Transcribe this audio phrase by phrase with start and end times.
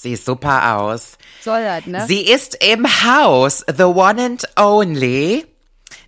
[0.00, 1.18] Sieht super aus.
[1.42, 2.04] Soll das, ne?
[2.06, 5.44] Sie ist im Haus, the one and only,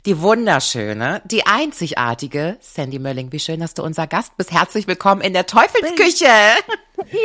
[0.07, 3.33] die wunderschöne, die einzigartige Sandy Mölling.
[3.33, 4.53] Wie schön, dass du unser Gast bist.
[4.53, 6.27] Herzlich willkommen in der Teufelsküche.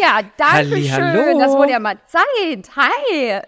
[0.01, 0.93] Ja, danke Halli, schön.
[0.93, 1.37] hallo.
[1.37, 2.69] Das wurde ja mal Zeit.
[2.77, 3.41] Hi.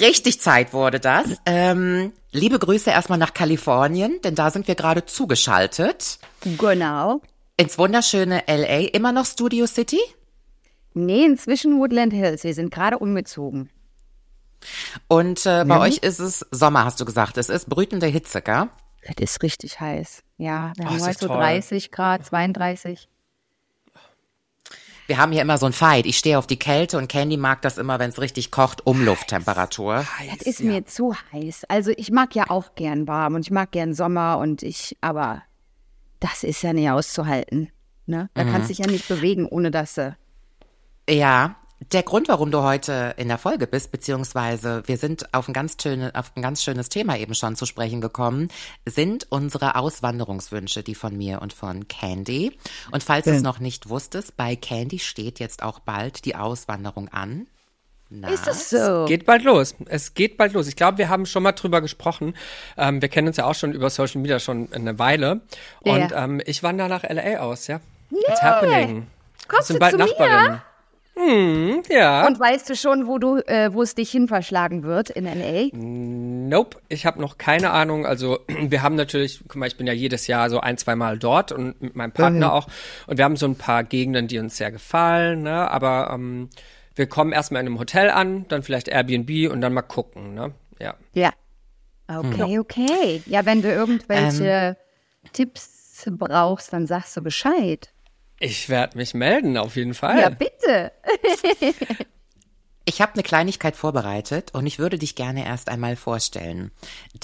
[0.00, 1.26] Richtig Zeit wurde das.
[1.44, 6.18] Ähm, liebe Grüße erstmal nach Kalifornien, denn da sind wir gerade zugeschaltet.
[6.44, 7.20] Genau.
[7.58, 8.88] Ins wunderschöne LA.
[8.94, 10.00] Immer noch Studio City?
[10.94, 12.44] Nee, inzwischen Woodland Hills.
[12.44, 13.68] Wir sind gerade umgezogen.
[15.08, 17.36] Und äh, bei euch ist es Sommer, hast du gesagt.
[17.36, 18.68] Es ist brütende Hitze, gell?
[19.04, 20.22] Das ist richtig heiß.
[20.38, 21.36] Ja, wir Oh, haben heute so toll.
[21.36, 23.08] 30 Grad, 32.
[25.06, 26.06] Wir haben hier immer so ein Fight.
[26.06, 30.06] Ich stehe auf die Kälte und Candy mag das immer, wenn es richtig kocht, Umlufttemperatur.
[30.30, 31.64] Das ist mir zu heiß.
[31.68, 35.42] Also ich mag ja auch gern warm und ich mag gern Sommer und ich, aber
[36.20, 37.70] das ist ja nicht auszuhalten.
[38.06, 38.30] Ne?
[38.32, 40.16] Da kannst du dich ja nicht bewegen, ohne dass du.
[41.08, 41.56] Ja,
[41.92, 45.76] der Grund, warum du heute in der Folge bist, beziehungsweise wir sind auf ein ganz,
[45.80, 48.48] schöne, auf ein ganz schönes Thema eben schon zu sprechen gekommen,
[48.86, 52.56] sind unsere Auswanderungswünsche, die von mir und von Candy.
[52.90, 57.08] Und falls du es noch nicht wusstest, bei Candy steht jetzt auch bald die Auswanderung
[57.08, 57.46] an.
[58.08, 59.06] Na, Ist das so?
[59.06, 59.74] Geht bald los.
[59.86, 60.68] Es geht bald los.
[60.68, 62.34] Ich glaube, wir haben schon mal drüber gesprochen.
[62.76, 65.40] Ähm, wir kennen uns ja auch schon über Social Media schon eine Weile.
[65.84, 65.94] Ja.
[65.94, 67.80] Und ähm, ich wandere nach LA aus, ja.
[68.10, 69.06] It's happening.
[69.48, 70.62] Kommst sind du bald zu mir?
[71.16, 72.26] Hm, ja.
[72.26, 75.68] Und weißt du schon, wo du, äh, wo es dich hin verschlagen wird in LA?
[75.72, 78.04] Nope, ich habe noch keine Ahnung.
[78.04, 81.18] Also wir haben natürlich, guck mal, ich bin ja jedes Jahr so ein, zwei Mal
[81.18, 82.66] dort und mit meinem Partner auch.
[83.06, 85.42] Und wir haben so ein paar Gegenden, die uns sehr gefallen.
[85.42, 85.70] Ne?
[85.70, 86.50] Aber ähm,
[86.96, 90.34] wir kommen erstmal in einem Hotel an, dann vielleicht Airbnb und dann mal gucken.
[90.34, 90.52] Ne?
[90.80, 90.94] Ja.
[91.12, 91.32] Ja.
[92.06, 93.22] Okay, okay.
[93.26, 94.76] Ja, wenn du irgendwelche
[95.32, 97.93] Tipps brauchst, dann sagst du Bescheid.
[98.44, 100.20] Ich werde mich melden, auf jeden Fall.
[100.20, 100.92] Ja, bitte.
[102.86, 106.70] Ich habe eine Kleinigkeit vorbereitet und ich würde dich gerne erst einmal vorstellen.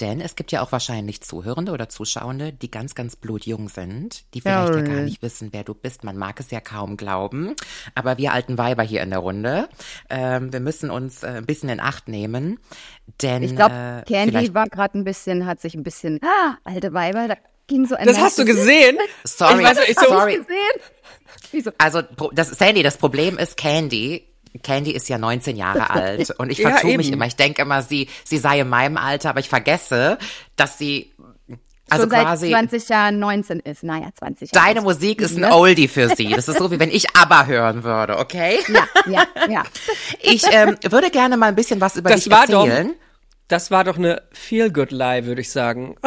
[0.00, 4.40] Denn es gibt ja auch wahrscheinlich Zuhörende oder Zuschauende, die ganz, ganz blutjung sind, die
[4.40, 6.02] vielleicht ja gar nicht wissen, wer du bist.
[6.02, 7.54] Man mag es ja kaum glauben.
[7.94, 9.68] Aber wir alten Weiber hier in der Runde,
[10.08, 12.58] ähm, wir müssen uns äh, ein bisschen in Acht nehmen.
[13.20, 16.56] Denn Ich glaube, äh, Candy vielleicht- war gerade ein bisschen, hat sich ein bisschen, ah,
[16.64, 17.36] alte Weiber, da
[17.70, 18.98] ging so ein Das hast du gesehen?
[19.24, 20.36] Sorry, Ich weiß, ich so- sorry.
[20.36, 20.80] gesehen?
[21.52, 21.70] Wieso?
[21.78, 24.26] Also das Sandy, das Problem ist Candy.
[24.62, 27.14] Candy ist ja 19 Jahre alt und ich Ja, vertue mich eben.
[27.14, 27.26] immer.
[27.26, 30.18] Ich denke immer, sie, sie sei in meinem Alter, aber ich vergesse,
[30.56, 31.12] dass sie,
[31.88, 33.82] also Schon seit quasi, 20 Jahren 19 ist.
[33.82, 34.66] Naja, 20 Jahre.
[34.66, 35.52] deine Musik ist ein Ne?
[35.54, 36.28] Oldie für sie.
[36.28, 38.58] Das ist so, wie wenn ich ABBA hören würde, okay?
[38.68, 39.62] Ja, ja, ja.
[40.20, 42.94] Ich ähm, würde gerne mal ein bisschen was über Das dich war doch- erzählen.
[43.50, 45.96] Das war doch eine Feel-Good-Lie, würde ich sagen.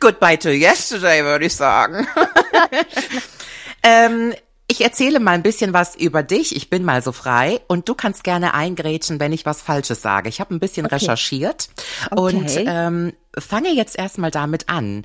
[0.00, 2.06] Goodbye to yesterday, würde ich sagen.
[3.82, 4.34] ähm,
[4.66, 6.56] ich erzähle mal ein bisschen was über dich.
[6.56, 10.30] Ich bin mal so frei und du kannst gerne eingrätschen, wenn ich was Falsches sage.
[10.30, 11.68] Ich habe ein bisschen recherchiert
[12.10, 12.64] und Okay.
[12.66, 15.04] ähm, fange jetzt erstmal damit an.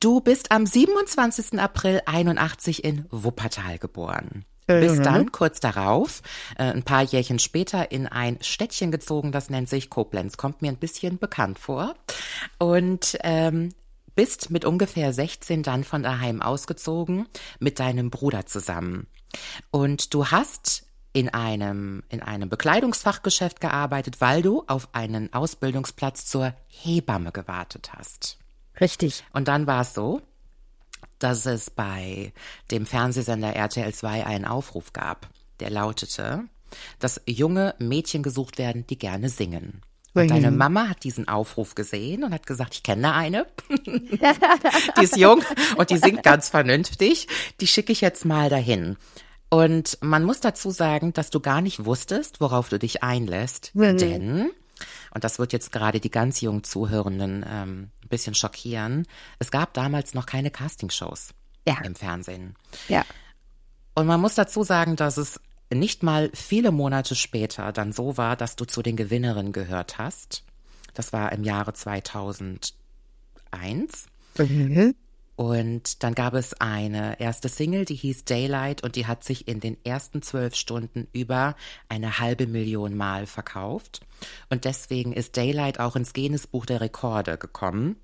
[0.00, 1.60] Du bist am 27.
[1.60, 4.44] April 81 in Wuppertal geboren.
[4.66, 6.22] Bist dann kurz darauf,
[6.56, 10.36] äh, ein paar Jährchen später, in ein Städtchen gezogen, das nennt sich Koblenz.
[10.36, 11.94] Kommt mir ein bisschen bekannt vor.
[12.58, 13.70] Und ähm,
[14.14, 17.26] bist mit ungefähr 16 dann von daheim ausgezogen,
[17.58, 19.06] mit deinem Bruder zusammen.
[19.70, 26.54] Und du hast in einem, in einem Bekleidungsfachgeschäft gearbeitet, weil du auf einen Ausbildungsplatz zur
[26.66, 28.38] Hebamme gewartet hast.
[28.80, 29.24] Richtig.
[29.32, 30.22] Und dann war es so,
[31.18, 32.32] dass es bei
[32.70, 35.28] dem Fernsehsender RTL 2 einen Aufruf gab,
[35.60, 36.44] der lautete,
[36.98, 39.82] dass junge Mädchen gesucht werden, die gerne singen.
[40.14, 43.46] Und deine Mama hat diesen Aufruf gesehen und hat gesagt, ich kenne eine,
[43.86, 45.42] die ist jung
[45.76, 47.26] und die singt ganz vernünftig,
[47.60, 48.96] die schicke ich jetzt mal dahin.
[49.50, 54.50] Und man muss dazu sagen, dass du gar nicht wusstest, worauf du dich einlässt, denn,
[55.12, 59.06] und das wird jetzt gerade die ganz jungen Zuhörenden ähm, bisschen schockieren,
[59.38, 61.34] es gab damals noch keine Castingshows
[61.66, 61.78] Ja.
[61.82, 62.54] im Fernsehen.
[62.88, 63.04] Ja.
[63.94, 65.40] Und man muss dazu sagen, dass es
[65.72, 70.44] nicht mal viele Monate später dann so war, dass du zu den Gewinnerinnen gehört hast.
[70.94, 72.74] Das war im Jahre 2001.
[75.36, 79.58] Und dann gab es eine erste Single, die hieß Daylight und die hat sich in
[79.58, 81.56] den ersten zwölf Stunden über
[81.88, 84.00] eine halbe Million Mal verkauft.
[84.48, 87.96] Und deswegen ist Daylight auch ins Guinness-Buch der Rekorde gekommen.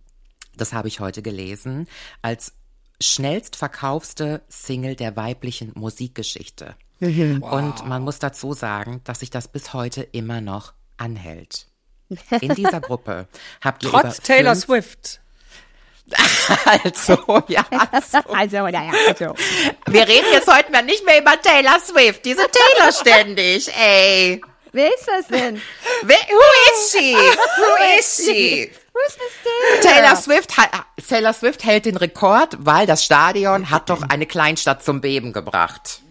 [0.60, 1.88] Das habe ich heute gelesen,
[2.20, 2.52] als
[3.00, 6.76] schnellst verkaufste Single der weiblichen Musikgeschichte.
[7.00, 11.66] Und man muss dazu sagen, dass sich das bis heute immer noch anhält.
[12.42, 13.26] In dieser Gruppe
[13.62, 15.20] habt ihr über Trotz Taylor fünf- Swift.
[16.66, 17.64] also, ja.
[18.06, 18.18] So.
[18.34, 19.34] Also, naja, also.
[19.86, 22.24] Wir reden jetzt heute mal nicht mehr über Taylor Swift.
[22.24, 24.42] Diese Taylor ständig, ey.
[24.72, 25.60] Wer ist das denn?
[26.02, 26.42] Wer, who
[26.72, 27.14] is she?
[27.14, 28.70] Who is she?
[29.82, 30.16] Taylor?
[30.16, 30.50] Swift,
[31.08, 36.02] Taylor Swift hält den Rekord, weil das Stadion hat doch eine Kleinstadt zum Beben gebracht.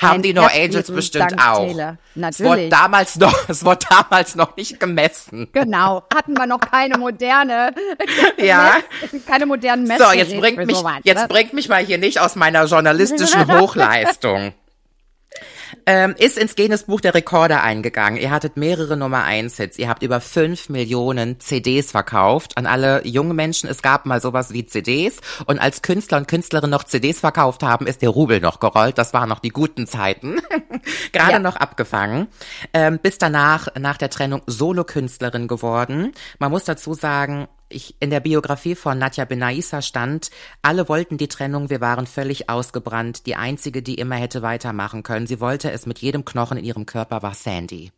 [0.00, 1.66] Haben Ein die No Angels bestimmt dank auch.
[1.66, 1.98] Taylor.
[2.28, 5.48] Es wurde damals noch, es wurde damals noch nicht gemessen.
[5.52, 7.72] Genau, hatten wir noch keine moderne,
[8.36, 8.76] Ja.
[9.26, 11.28] keine modernen So, Messgeräte jetzt bringt mich, sowas, jetzt ne?
[11.28, 14.52] bringt mich mal hier nicht aus meiner journalistischen Hochleistung.
[15.86, 18.18] Ähm, ist ins Guinness-Buch der Rekorde eingegangen.
[18.18, 19.78] Ihr hattet mehrere Nummer 1 Hits.
[19.78, 23.68] Ihr habt über 5 Millionen CDs verkauft an alle jungen Menschen.
[23.68, 25.20] Es gab mal sowas wie CDs.
[25.46, 28.96] Und als Künstler und Künstlerinnen noch CDs verkauft haben, ist der Rubel noch gerollt.
[28.96, 30.40] Das waren noch die guten Zeiten.
[31.12, 31.38] Gerade Ja.
[31.38, 32.28] noch abgefangen.
[32.72, 36.12] Ähm, bis danach, nach der Trennung, Solokünstlerin geworden.
[36.38, 40.30] Man muss dazu sagen, ich, in der Biografie von Nadja Benaissa stand,
[40.62, 43.26] alle wollten die Trennung, wir waren völlig ausgebrannt.
[43.26, 45.26] Die einzige, die immer hätte weitermachen können.
[45.26, 47.90] Sie wollte es mit jedem Knochen in ihrem Körper, war Sandy.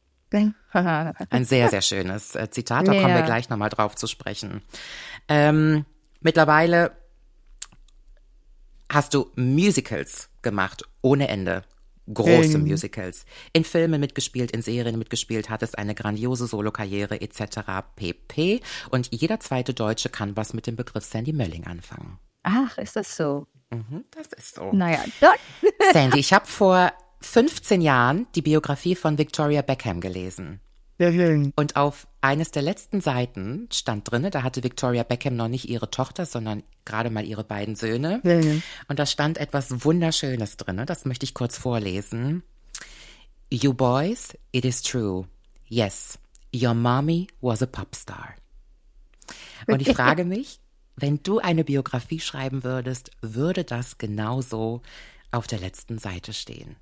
[1.31, 4.63] Ein sehr, sehr schönes äh, Zitat, da kommen wir gleich nochmal drauf zu sprechen.
[5.29, 5.85] Ähm,
[6.21, 6.93] mittlerweile
[8.91, 11.63] hast du Musicals gemacht, ohne Ende.
[12.13, 13.25] Große Musicals.
[13.53, 17.61] In Filmen mitgespielt, in Serien mitgespielt, hattest eine grandiose Solokarriere etc.
[17.97, 18.61] pp.
[18.91, 22.19] Und jeder zweite Deutsche kann was mit dem Begriff Sandy Mölling anfangen.
[22.43, 23.47] Ach, ist das so?
[23.71, 24.73] Mhm, das ist so.
[24.73, 25.37] Naja, dann.
[25.93, 30.61] Sandy, ich habe vor 15 Jahren die Biografie von Victoria Beckham gelesen.
[31.57, 35.91] Und auf eines der letzten Seiten stand drinne, da hatte Victoria Beckham noch nicht ihre
[35.91, 38.21] Tochter, sondern gerade mal ihre beiden Söhne.
[38.89, 42.43] Und da stand etwas Wunderschönes drinne, das möchte ich kurz vorlesen.
[43.51, 45.27] You boys, it is true.
[45.69, 46.19] Yes,
[46.55, 48.35] your mommy was a popstar.
[49.67, 50.61] Und ich frage mich,
[50.97, 54.81] wenn du eine Biografie schreiben würdest, würde das genauso
[55.31, 56.77] auf der letzten Seite stehen?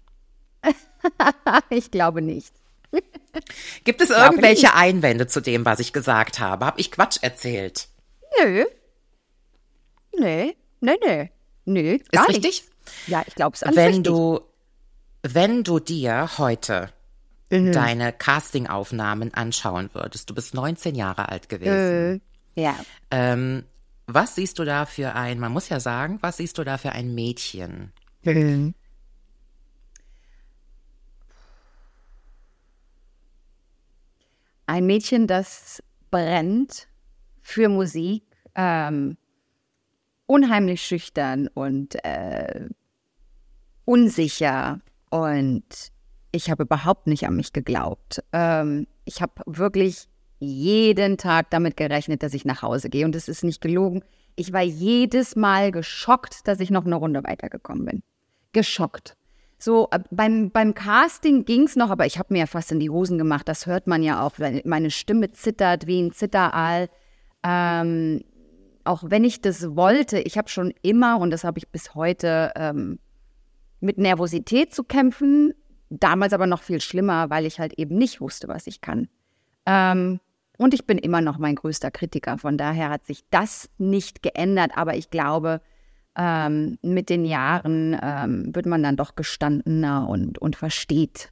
[1.69, 2.52] Ich glaube nicht.
[3.85, 6.67] Gibt es irgendwelche Einwände zu dem, was ich gesagt habe?
[6.67, 7.88] Hab ich Quatsch erzählt?
[8.43, 8.64] Nö.
[10.17, 11.31] Nee, nee, nee.
[11.64, 12.44] Nö, gar Ist nicht.
[12.44, 12.64] richtig?
[13.06, 14.05] Ja, ich glaube es alles Wenn richtig.
[14.05, 14.41] du,
[15.23, 16.91] wenn du dir heute
[17.50, 22.20] deine Castingaufnahmen anschauen würdest, du bist 19 Jahre alt gewesen.
[22.56, 22.75] Ja.
[23.12, 23.64] Ähm,
[24.06, 26.91] was siehst du da für ein, man muss ja sagen, was siehst du da für
[26.91, 27.93] ein Mädchen?
[34.66, 36.88] Ein Mädchen, das brennt
[37.43, 38.25] für Musik,
[38.55, 39.16] ähm,
[40.26, 42.69] unheimlich schüchtern und äh,
[43.84, 44.81] unsicher
[45.11, 45.93] und
[46.32, 48.22] ich habe überhaupt nicht an mich geglaubt.
[48.32, 50.08] Ähm, ich habe wirklich
[50.40, 54.02] jeden Tag damit gerechnet, dass ich nach Hause gehe und es ist nicht gelogen.
[54.37, 58.02] Ich war jedes Mal geschockt, dass ich noch eine Runde weitergekommen bin.
[58.52, 59.17] Geschockt.
[59.64, 62.90] So, äh, beim, beim Casting ging's noch, aber ich habe mir ja fast in die
[62.90, 63.49] Hosen gemacht.
[63.49, 64.32] Das hört man ja auch,
[64.66, 66.90] meine Stimme zittert wie ein Zitteraal.
[67.43, 68.22] Ähm,
[68.84, 72.52] auch wenn ich das wollte, ich habe schon immer, und das habe ich bis heute,
[72.56, 72.99] ähm,
[73.81, 75.55] mit Nervosität zu kämpfen.
[75.88, 79.08] Damals aber noch viel schlimmer, weil ich halt eben nicht wusste, was ich kann.
[79.64, 80.20] Ähm,
[80.58, 82.37] und ich bin immer noch mein größter Kritiker.
[82.37, 84.72] Von daher hat sich das nicht geändert.
[84.76, 85.62] Aber ich glaube,
[86.16, 91.31] ähm, mit den Jahren ähm, wird man dann doch gestandener und, und versteht,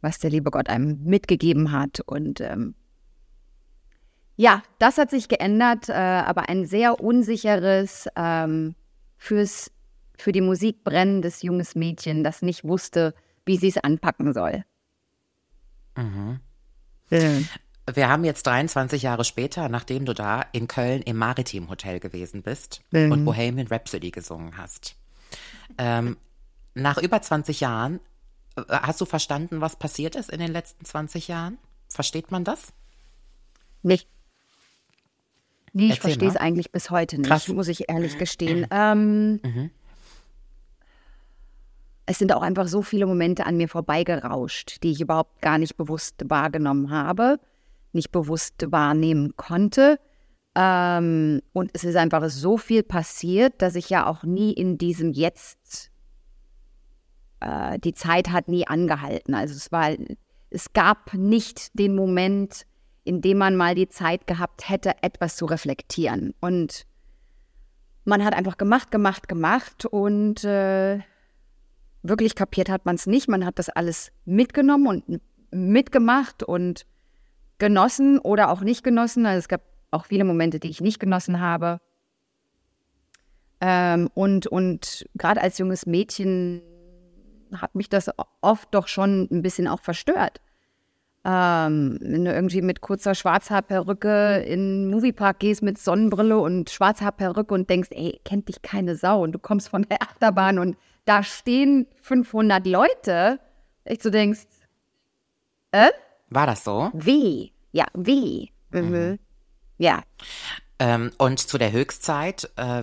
[0.00, 2.00] was der liebe Gott einem mitgegeben hat.
[2.00, 2.74] Und ähm,
[4.36, 8.74] ja, das hat sich geändert, äh, aber ein sehr unsicheres, ähm,
[9.16, 9.70] fürs,
[10.16, 13.14] für die Musik brennendes junges Mädchen, das nicht wusste,
[13.44, 14.64] wie sie es anpacken soll.
[17.94, 22.42] Wir haben jetzt 23 Jahre später, nachdem du da in Köln im Maritim Hotel gewesen
[22.42, 24.96] bist und Bohemian Rhapsody gesungen hast.
[25.78, 26.16] Ähm,
[26.74, 28.00] nach über 20 Jahren,
[28.56, 31.58] äh, hast du verstanden, was passiert ist in den letzten 20 Jahren?
[31.88, 32.72] Versteht man das?
[33.82, 34.08] Nicht.
[35.72, 37.48] Nee, ich verstehe es eigentlich bis heute nicht, Krass.
[37.48, 38.66] muss ich ehrlich gestehen.
[38.70, 39.70] Ähm,
[42.06, 45.76] Es sind auch einfach so viele Momente an mir vorbeigerauscht, die ich überhaupt gar nicht
[45.76, 47.38] bewusst wahrgenommen habe,
[47.96, 49.98] nicht bewusst wahrnehmen konnte.
[50.54, 55.12] Ähm, und es ist einfach so viel passiert, dass ich ja auch nie in diesem
[55.12, 55.90] Jetzt,
[57.40, 59.34] äh, die Zeit hat nie angehalten.
[59.34, 59.90] Also es war,
[60.50, 62.64] es gab nicht den Moment,
[63.04, 66.34] in dem man mal die Zeit gehabt hätte, etwas zu reflektieren.
[66.40, 66.86] Und
[68.04, 71.00] man hat einfach gemacht, gemacht, gemacht und äh,
[72.02, 73.28] wirklich kapiert hat man es nicht.
[73.28, 76.86] Man hat das alles mitgenommen und mitgemacht und
[77.58, 79.26] genossen oder auch nicht genossen.
[79.26, 81.80] Also es gab auch viele Momente, die ich nicht genossen habe.
[83.60, 86.62] Ähm, und und gerade als junges Mädchen
[87.54, 88.10] hat mich das
[88.40, 90.40] oft doch schon ein bisschen auch verstört.
[91.24, 97.52] Ähm, wenn du irgendwie mit kurzer Schwarzhaarperücke in den Moviepark gehst mit Sonnenbrille und Schwarzhaarperücke
[97.52, 101.22] und denkst, ey, kennt dich keine Sau und du kommst von der Achterbahn und da
[101.22, 103.40] stehen 500 Leute,
[103.84, 104.46] echt so denkst,
[105.72, 105.90] äh?
[106.36, 106.90] War das so?
[106.92, 107.54] Wie?
[107.72, 108.52] Ja, wie?
[108.70, 108.90] Mhm.
[108.90, 109.18] mhm.
[109.78, 110.02] Ja.
[110.78, 112.82] Ähm, und zu der Höchstzeit, äh,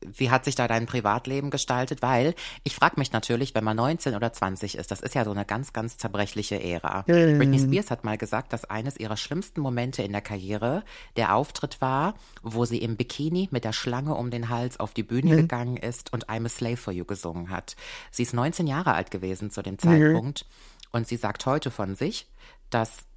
[0.00, 2.00] wie hat sich da dein Privatleben gestaltet?
[2.00, 5.32] Weil ich frage mich natürlich, wenn man 19 oder 20 ist, das ist ja so
[5.32, 7.04] eine ganz, ganz zerbrechliche Ära.
[7.06, 7.36] Mhm.
[7.36, 10.82] Britney Spears hat mal gesagt, dass eines ihrer schlimmsten Momente in der Karriere
[11.18, 15.02] der Auftritt war, wo sie im Bikini mit der Schlange um den Hals auf die
[15.02, 15.36] Bühne mhm.
[15.36, 17.76] gegangen ist und I'm a Slave for You gesungen hat.
[18.10, 19.78] Sie ist 19 Jahre alt gewesen zu dem mhm.
[19.78, 20.88] Zeitpunkt mhm.
[20.92, 22.26] und sie sagt heute von sich,
[22.70, 23.08] dass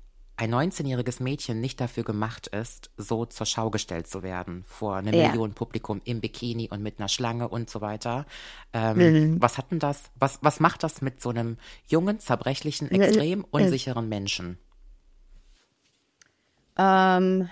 [0.41, 5.13] ein 19-jähriges Mädchen nicht dafür gemacht ist, so zur Schau gestellt zu werden vor einem
[5.13, 5.27] ja.
[5.27, 8.25] Million Publikum im Bikini und mit einer Schlange und so weiter.
[8.73, 9.41] Ähm, mhm.
[9.41, 14.09] Was hat denn das, was, was macht das mit so einem jungen, zerbrechlichen, extrem unsicheren
[14.09, 14.57] Menschen?
[16.75, 17.47] Ähm,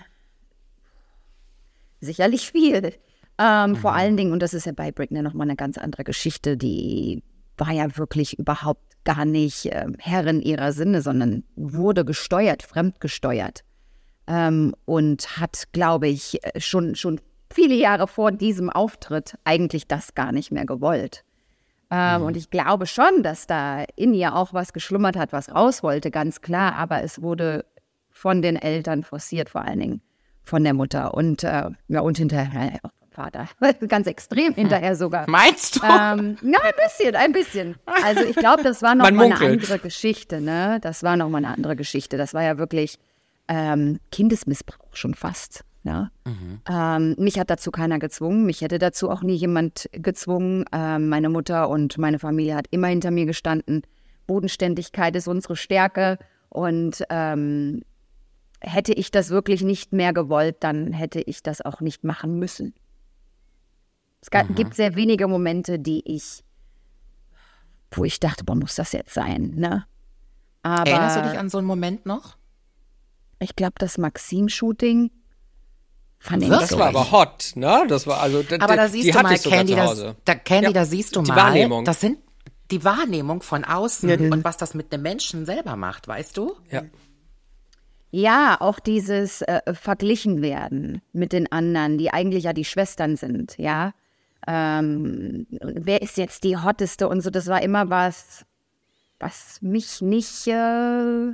[2.00, 2.94] sicherlich viel.
[3.38, 3.76] Ähm, mhm.
[3.76, 7.22] Vor allen Dingen, und das ist ja bei Britney nochmal eine ganz andere Geschichte, die
[7.60, 13.64] war ja wirklich überhaupt gar nicht äh, Herrin ihrer Sinne, sondern wurde gesteuert, fremdgesteuert.
[14.26, 17.20] Ähm, und hat, glaube ich, äh, schon, schon
[17.52, 21.24] viele Jahre vor diesem Auftritt eigentlich das gar nicht mehr gewollt.
[21.90, 22.26] Ähm, mhm.
[22.26, 26.10] Und ich glaube schon, dass da in ihr auch was geschlummert hat, was raus wollte,
[26.10, 26.76] ganz klar.
[26.76, 27.64] Aber es wurde
[28.10, 30.02] von den Eltern forciert, vor allen Dingen
[30.42, 33.48] von der Mutter und, äh, ja, und hinterher Vater.
[33.88, 35.24] Ganz extrem hinterher sogar.
[35.28, 35.80] Meinst du?
[35.84, 37.74] Ähm, ja, ein bisschen, ein bisschen.
[38.04, 40.78] Also ich glaube, das war noch mal eine andere Geschichte, ne?
[40.80, 42.16] Das war noch mal eine andere Geschichte.
[42.16, 42.98] Das war ja wirklich
[43.48, 45.64] ähm, Kindesmissbrauch schon fast.
[45.82, 46.10] Ja?
[46.24, 46.60] Mhm.
[46.68, 48.44] Ähm, mich hat dazu keiner gezwungen.
[48.44, 50.64] Mich hätte dazu auch nie jemand gezwungen.
[50.72, 53.82] Ähm, meine Mutter und meine Familie hat immer hinter mir gestanden.
[54.26, 56.18] Bodenständigkeit ist unsere Stärke.
[56.48, 57.82] Und ähm,
[58.60, 62.74] hätte ich das wirklich nicht mehr gewollt, dann hätte ich das auch nicht machen müssen.
[64.22, 66.44] Es gab, gibt sehr wenige Momente, die ich,
[67.90, 69.86] wo ich dachte, boah, muss das jetzt sein, ne?
[70.62, 72.36] Aber Erinnerst du dich an so einen Moment noch?
[73.38, 75.10] Ich glaube, das Maxim-Shooting
[76.18, 77.84] fand ich Das war aber hot, ne?
[77.88, 78.44] Das war also.
[78.58, 81.36] Aber da siehst du mal, Candy, das, da, Candy, ja, da siehst du die mal.
[81.36, 81.86] Wahrnehmung.
[81.86, 82.18] Das sind
[82.70, 86.54] die Wahrnehmung von außen ja, und was das mit einem Menschen selber macht, weißt du?
[86.70, 86.82] Ja.
[88.12, 93.56] Ja, auch dieses äh, verglichen werden mit den anderen, die eigentlich ja die Schwestern sind,
[93.56, 93.92] ja
[94.52, 98.44] ähm, wer ist jetzt die hotteste und so, das war immer was,
[99.20, 101.32] was mich nicht äh,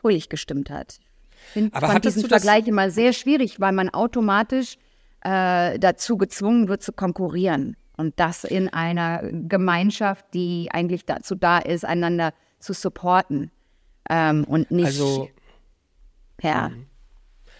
[0.00, 1.00] fröhlich gestimmt hat.
[1.32, 4.76] Ich find, Aber fand diesen Vergleich immer sehr schwierig, weil man automatisch
[5.22, 7.76] äh, dazu gezwungen wird zu konkurrieren.
[7.96, 13.50] Und das in einer Gemeinschaft, die eigentlich dazu da ist, einander zu supporten.
[14.08, 14.86] Ähm, und nicht.
[14.86, 15.28] Also.
[16.40, 16.68] Ja.
[16.68, 16.86] Mhm.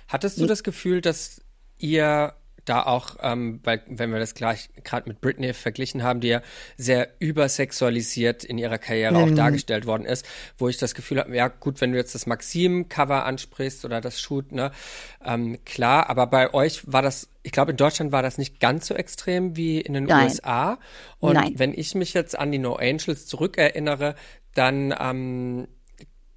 [0.07, 1.43] Hattest du das Gefühl, dass
[1.77, 2.35] ihr
[2.71, 6.41] da auch, ähm, weil wenn wir das gleich gerade mit Britney verglichen haben, die ja
[6.77, 9.33] sehr übersexualisiert in ihrer Karriere mhm.
[9.33, 10.25] auch dargestellt worden ist,
[10.57, 14.21] wo ich das Gefühl habe, ja gut, wenn du jetzt das Maxim-Cover ansprichst oder das
[14.21, 14.71] Shoot, ne,
[15.25, 18.87] ähm, klar, aber bei euch war das, ich glaube in Deutschland war das nicht ganz
[18.87, 20.29] so extrem wie in den Nein.
[20.29, 20.79] USA.
[21.19, 21.55] Und Nein.
[21.57, 24.15] wenn ich mich jetzt an die No Angels zurückerinnere,
[24.55, 25.67] dann ähm,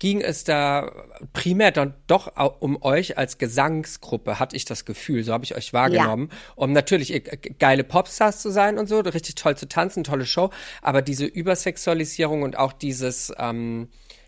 [0.03, 0.91] ging es da
[1.31, 5.71] primär dann doch um euch als Gesangsgruppe, hatte ich das Gefühl, so habe ich euch
[5.71, 6.37] wahrgenommen, ja.
[6.57, 10.49] um natürlich äh, geile Popstars zu sein und so, richtig toll zu tanzen, tolle Show,
[10.81, 13.87] aber diese Übersexualisierung und auch dieses ähm,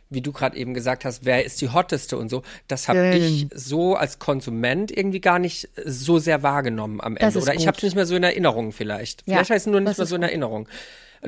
[0.10, 3.22] wie du gerade eben gesagt hast, wer ist die hotteste und so, das habe ähm.
[3.22, 7.38] ich so als Konsument irgendwie gar nicht so sehr wahrgenommen am Ende.
[7.38, 9.24] Oder ich habe es nicht mehr so in Erinnerung vielleicht.
[9.26, 10.70] Ja, vielleicht heißt es nur nicht mehr so in Erinnerung.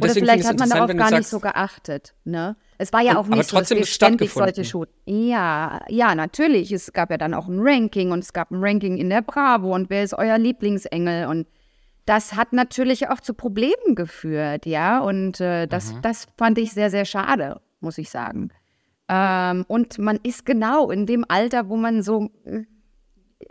[0.02, 2.14] Oder vielleicht hat man darauf gar nicht so geachtet.
[2.24, 2.56] Ne?
[2.78, 4.90] Es war ja auch nicht so, dass wir ständig solche Shoot.
[5.06, 6.72] Ja, ja, natürlich.
[6.72, 9.74] Es gab ja dann auch ein Ranking und es gab ein Ranking in der Bravo
[9.74, 11.48] und wer ist euer Lieblingsengel und
[12.06, 15.00] das hat natürlich auch zu Problemen geführt, ja.
[15.00, 16.02] Und äh, das, mhm.
[16.02, 18.50] das fand ich sehr, sehr schade, muss ich sagen.
[19.10, 22.64] Ähm, und man ist genau in dem Alter, wo man so äh,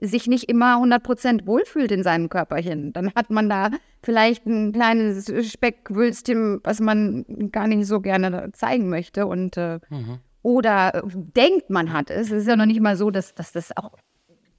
[0.00, 2.92] sich nicht immer 100% wohlfühlt in seinem Körperchen.
[2.92, 3.70] Dann hat man da
[4.02, 9.26] vielleicht ein kleines Speckwülstchen, was man gar nicht so gerne zeigen möchte.
[9.26, 10.18] Und, äh, mhm.
[10.42, 12.30] Oder denkt, man hat es.
[12.30, 13.96] Es ist ja noch nicht mal so, dass, dass das auch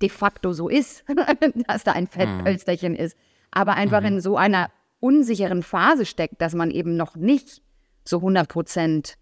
[0.02, 1.06] de facto so ist,
[1.68, 3.00] dass da ein Fettpölsterchen mhm.
[3.00, 3.18] ist.
[3.52, 4.08] Aber einfach mhm.
[4.08, 4.70] in so einer
[5.00, 7.62] unsicheren Phase steckt, dass man eben noch nicht
[8.04, 9.16] so 100%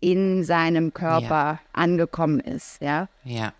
[0.00, 1.60] in seinem Körper ja.
[1.72, 2.80] angekommen ist.
[2.82, 3.08] Ja.
[3.24, 3.52] Ja.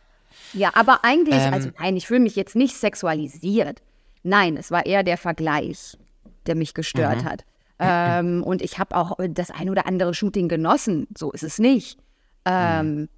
[0.54, 3.82] Ja, aber eigentlich, ähm, also nein, ich fühle mich jetzt nicht sexualisiert.
[4.22, 5.98] Nein, es war eher der Vergleich,
[6.46, 7.24] der mich gestört mhm.
[7.24, 7.44] hat.
[7.78, 11.06] Ähm, und ich habe auch das ein oder andere Shooting genossen.
[11.16, 11.98] So ist es nicht.
[12.44, 13.08] Ähm, mhm.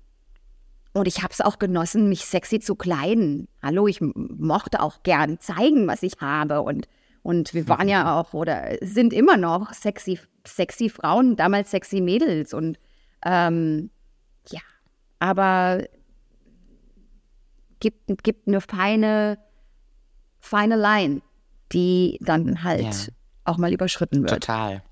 [0.94, 3.48] Und ich habe es auch genossen, mich sexy zu kleiden.
[3.62, 6.62] Hallo, ich mochte auch gern zeigen, was ich habe.
[6.62, 6.88] Und,
[7.22, 12.54] und wir waren ja auch oder sind immer noch sexy, sexy Frauen, damals sexy Mädels.
[12.54, 12.78] Und
[13.26, 13.90] ähm,
[14.48, 14.62] ja,
[15.18, 15.84] aber
[17.86, 19.38] gibt, gibt eine feine,
[20.40, 21.22] feine Line,
[21.72, 23.12] die dann halt ja.
[23.44, 24.30] auch mal überschritten wird.
[24.30, 24.82] Total.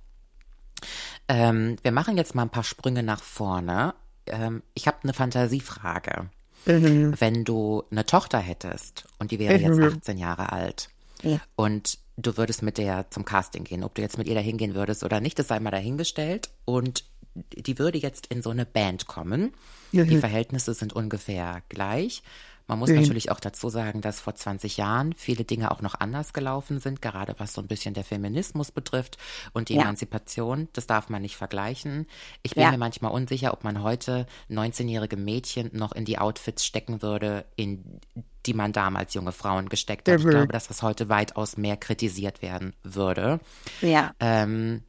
[1.29, 3.95] Ähm, wir machen jetzt mal ein paar Sprünge nach vorne.
[4.27, 6.31] Ähm, ich habe eine Fantasiefrage.
[6.67, 7.15] Mhm.
[7.19, 9.83] Wenn du eine Tochter hättest und die wäre mhm.
[9.83, 10.89] jetzt 18 Jahre alt
[11.23, 11.39] ja.
[11.57, 14.75] und du würdest mit der zum Casting gehen, ob du jetzt mit ihr dahin gehen
[14.75, 19.07] würdest oder nicht, das sei mal dahingestellt und die würde jetzt in so eine Band
[19.07, 19.53] kommen.
[19.93, 20.09] Mhm.
[20.09, 22.23] Die Verhältnisse sind ungefähr gleich.
[22.67, 22.97] Man muss mhm.
[22.97, 27.03] natürlich auch dazu sagen, dass vor 20 Jahren viele Dinge auch noch anders gelaufen sind,
[27.03, 29.19] gerade was so ein bisschen der Feminismus betrifft
[29.53, 29.83] und die ja.
[29.83, 30.69] Emanzipation.
[30.73, 32.07] Das darf man nicht vergleichen.
[32.43, 32.71] Ich bin ja.
[32.71, 38.01] mir manchmal unsicher, ob man heute 19-jährige Mädchen noch in die Outfits stecken würde, in
[38.47, 40.21] die man damals junge Frauen gesteckt hat.
[40.21, 43.41] Ich glaube, dass das heute weitaus mehr kritisiert werden würde.
[43.81, 44.13] Ja.
[44.21, 44.83] Ähm,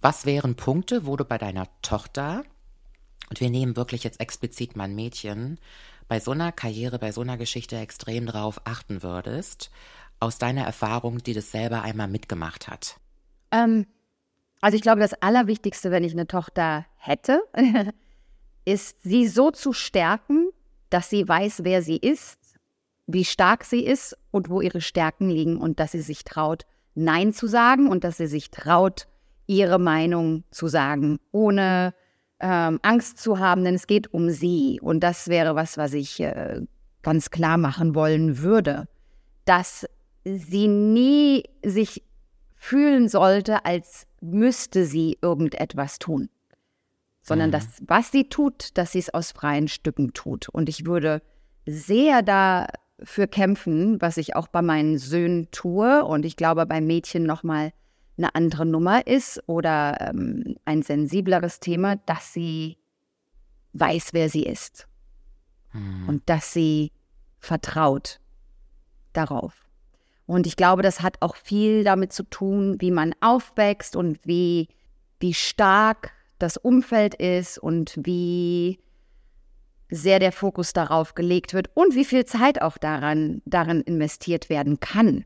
[0.00, 2.44] was wären Punkte, wo du bei deiner Tochter,
[3.30, 5.58] und wir nehmen wirklich jetzt explizit mein Mädchen,
[6.08, 9.70] bei so einer Karriere, bei so einer Geschichte extrem drauf achten würdest,
[10.20, 12.98] aus deiner Erfahrung, die das selber einmal mitgemacht hat?
[13.52, 13.86] Ähm,
[14.60, 17.42] also ich glaube, das Allerwichtigste, wenn ich eine Tochter hätte,
[18.64, 20.48] ist, sie so zu stärken,
[20.90, 22.38] dass sie weiß, wer sie ist,
[23.06, 27.32] wie stark sie ist und wo ihre Stärken liegen und dass sie sich traut, Nein
[27.32, 29.06] zu sagen und dass sie sich traut,
[29.46, 31.94] ihre Meinung zu sagen, ohne
[32.40, 34.78] ähm, Angst zu haben, denn es geht um sie.
[34.80, 36.60] Und das wäre was, was ich äh,
[37.02, 38.88] ganz klar machen wollen würde,
[39.44, 39.86] dass
[40.24, 42.02] sie nie sich
[42.54, 46.28] fühlen sollte, als müsste sie irgendetwas tun,
[47.22, 47.52] sondern mhm.
[47.52, 50.48] dass was sie tut, dass sie es aus freien Stücken tut.
[50.48, 51.22] Und ich würde
[51.66, 57.22] sehr dafür kämpfen, was ich auch bei meinen Söhnen tue und ich glaube bei Mädchen
[57.22, 57.72] noch mal
[58.18, 62.76] eine andere Nummer ist oder ähm, ein sensibleres Thema, dass sie
[63.72, 64.88] weiß, wer sie ist
[65.72, 66.08] mhm.
[66.08, 66.92] und dass sie
[67.38, 68.20] vertraut
[69.12, 69.64] darauf.
[70.26, 74.68] Und ich glaube, das hat auch viel damit zu tun, wie man aufwächst und wie,
[75.20, 78.78] wie stark das Umfeld ist und wie
[79.90, 84.80] sehr der Fokus darauf gelegt wird und wie viel Zeit auch daran, daran investiert werden
[84.80, 85.24] kann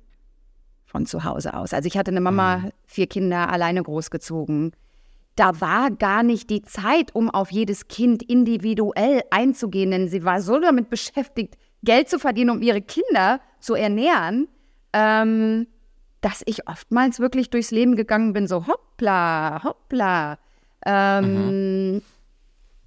[0.93, 1.73] von zu Hause aus.
[1.73, 2.71] Also ich hatte eine Mama, mhm.
[2.85, 4.73] vier Kinder, alleine großgezogen.
[5.37, 10.43] Da war gar nicht die Zeit, um auf jedes Kind individuell einzugehen, denn sie war
[10.43, 14.49] so damit beschäftigt, Geld zu verdienen, um ihre Kinder zu ernähren,
[14.93, 15.67] ähm,
[16.21, 20.39] dass ich oftmals wirklich durchs Leben gegangen bin, so hoppla, hoppla.
[20.85, 22.03] Ähm, mhm.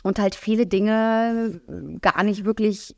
[0.03, 1.59] Und halt viele Dinge
[2.01, 2.95] gar nicht wirklich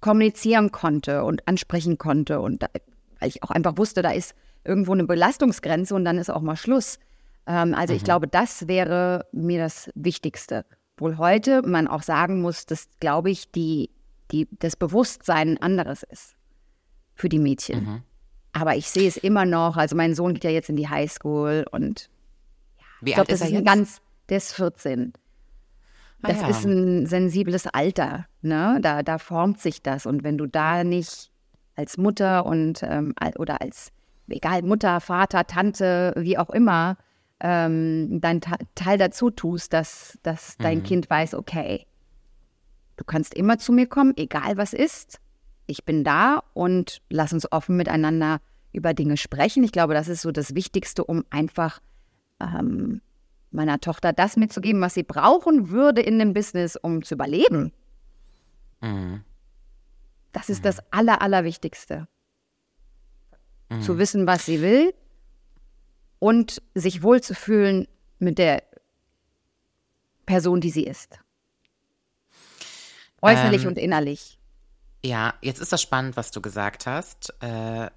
[0.00, 2.40] kommunizieren konnte und ansprechen konnte.
[2.40, 2.68] Und da,
[3.20, 6.56] weil ich auch einfach wusste, da ist irgendwo eine Belastungsgrenze und dann ist auch mal
[6.56, 6.98] Schluss.
[7.46, 7.98] Ähm, also mhm.
[7.98, 10.64] ich glaube, das wäre mir das Wichtigste.
[10.98, 13.90] Wohl heute man auch sagen muss, dass, glaube ich, die,
[14.32, 16.36] die, das Bewusstsein ein anderes ist
[17.14, 17.84] für die Mädchen.
[17.84, 18.02] Mhm.
[18.52, 19.76] Aber ich sehe es immer noch.
[19.76, 22.08] Also mein Sohn geht ja jetzt in die Highschool und
[22.78, 25.12] ja, Wie ich glaube, das ist ein ganz, der ist 14.
[26.22, 26.48] Ah, das ja.
[26.48, 28.78] ist ein sensibles Alter, ne?
[28.80, 30.06] Da, da formt sich das.
[30.06, 31.30] Und wenn du da nicht
[31.76, 33.92] als Mutter und ähm, oder als,
[34.28, 36.96] egal, Mutter, Vater, Tante, wie auch immer,
[37.40, 40.82] ähm, dein Ta Teil dazu tust, dass, dass dein mhm.
[40.84, 41.86] Kind weiß, okay,
[42.96, 45.20] du kannst immer zu mir kommen, egal was ist.
[45.66, 48.40] Ich bin da und lass uns offen miteinander
[48.72, 49.64] über Dinge sprechen.
[49.64, 51.80] Ich glaube, das ist so das Wichtigste, um einfach
[52.40, 53.00] ähm,
[53.50, 57.72] meiner Tochter das mitzugeben, was sie brauchen würde in dem Business, um zu überleben.
[58.80, 59.22] Mhm.
[60.36, 60.64] Das ist mhm.
[60.64, 62.08] das Aller, Allerwichtigste.
[63.70, 63.80] Mhm.
[63.80, 64.92] Zu wissen, was sie will
[66.18, 68.62] und sich wohlzufühlen mit der
[70.26, 71.18] Person, die sie ist.
[73.22, 74.38] Äußerlich ähm, und innerlich.
[75.02, 77.88] Ja, jetzt ist das spannend, was du gesagt hast, äh,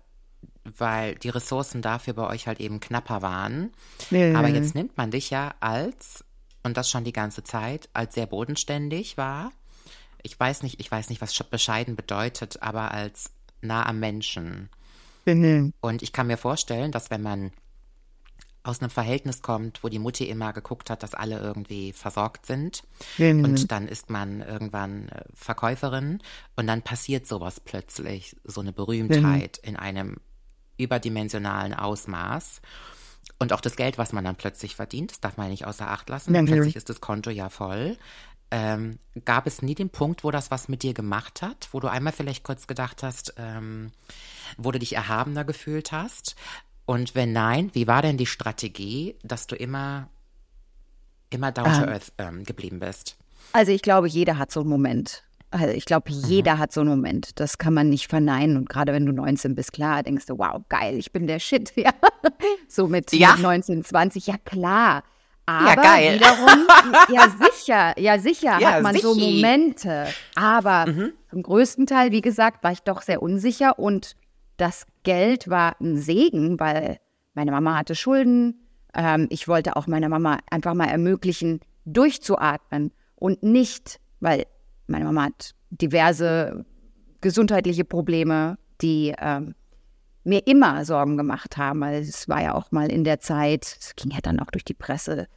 [0.64, 3.74] weil die Ressourcen dafür bei euch halt eben knapper waren.
[4.12, 4.34] Nee.
[4.34, 6.24] Aber jetzt nimmt man dich ja als,
[6.64, 9.52] und das schon die ganze Zeit, als sehr bodenständig wahr
[10.24, 14.70] ich weiß nicht, ich weiß nicht, was bescheiden bedeutet, aber als nah am Menschen.
[15.26, 15.74] Mhm.
[15.82, 17.52] Und ich kann mir vorstellen, dass wenn man
[18.64, 22.84] aus einem Verhältnis kommt, wo die Mutti immer geguckt hat, dass alle irgendwie versorgt sind.
[23.18, 23.44] Mhm.
[23.44, 26.22] Und dann ist man irgendwann äh, Verkäuferin
[26.56, 29.70] und dann passiert sowas plötzlich, so eine Berühmtheit mhm.
[29.70, 30.18] in einem
[30.78, 32.62] überdimensionalen Ausmaß.
[33.38, 36.10] Und auch das Geld, was man dann plötzlich verdient, das darf man nicht außer Acht
[36.10, 36.36] lassen.
[36.36, 37.98] Ja, plötzlich ist das Konto ja voll.
[38.52, 41.88] Ähm, gab es nie den Punkt, wo das was mit dir gemacht hat, wo du
[41.88, 43.92] einmal vielleicht kurz gedacht hast, ähm,
[44.58, 46.36] wo du dich erhabener gefühlt hast?
[46.86, 50.10] Und wenn nein, wie war denn die Strategie, dass du immer,
[51.30, 51.90] immer down to ähm.
[51.90, 53.16] earth ähm, geblieben bist?
[53.54, 55.24] Also ich glaube, jeder hat so einen Moment.
[55.52, 56.24] Also ich glaube, mhm.
[56.26, 56.60] jeder mhm.
[56.60, 57.40] hat so einen Moment.
[57.40, 58.58] Das kann man nicht verneinen.
[58.58, 61.74] Und gerade wenn du 19 bist, klar, denkst du, wow, geil, ich bin der Shit.
[61.76, 61.94] Ja.
[62.68, 63.34] so mit, ja.
[63.34, 65.04] mit 19, 20, ja klar.
[65.50, 66.16] Aber ja, geil.
[66.16, 66.68] wiederum,
[67.16, 69.08] ja sicher, ja sicher ja, hat man sicher.
[69.08, 70.06] so Momente.
[70.36, 71.14] Aber mhm.
[71.32, 74.16] zum größten Teil, wie gesagt, war ich doch sehr unsicher und
[74.58, 77.00] das Geld war ein Segen, weil
[77.34, 78.62] meine Mama hatte Schulden.
[78.94, 84.46] Ähm, ich wollte auch meiner Mama einfach mal ermöglichen, durchzuatmen und nicht, weil
[84.86, 86.64] meine Mama hat diverse
[87.22, 89.56] gesundheitliche Probleme, die ähm,
[90.24, 91.82] mir immer Sorgen gemacht haben.
[91.84, 94.64] Also es war ja auch mal in der Zeit, es ging ja dann auch durch
[94.64, 95.28] die Presse,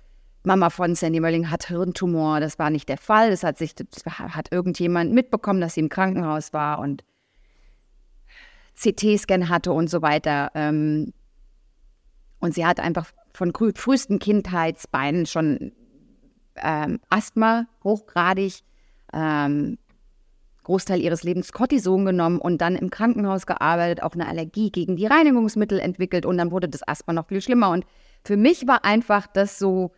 [0.45, 2.41] Mama von Sandy Mölling hat Hirntumor.
[2.41, 3.31] Das war nicht der Fall.
[3.31, 7.05] Das hat sich, das hat irgendjemand mitbekommen, dass sie im Krankenhaus war und
[8.75, 10.51] CT-Scan hatte und so weiter.
[10.55, 11.13] Ähm,
[12.41, 15.73] und sie hat einfach von frühesten Kindheitsbeinen schon
[16.57, 18.63] ähm, Asthma, hochgradig,
[19.13, 19.79] ähm,
[20.65, 25.07] Großteil ihres Lebens Cortison genommen und dann im Krankenhaus gearbeitet, auch eine Allergie gegen die
[25.07, 27.71] Reinigungsmittel entwickelt und dann wurde das Asthma noch viel schlimmer.
[27.71, 27.85] Und
[28.25, 29.93] für mich war einfach das so,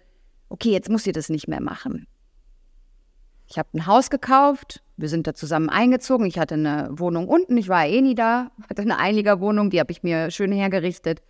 [0.55, 2.07] okay, jetzt muss sie das nicht mehr machen.
[3.49, 6.27] Ich habe ein Haus gekauft, wir sind da zusammen eingezogen.
[6.27, 9.91] Ich hatte eine Wohnung unten, ich war eh nie da, hatte eine Einliegerwohnung, die habe
[9.91, 11.23] ich mir schön hergerichtet.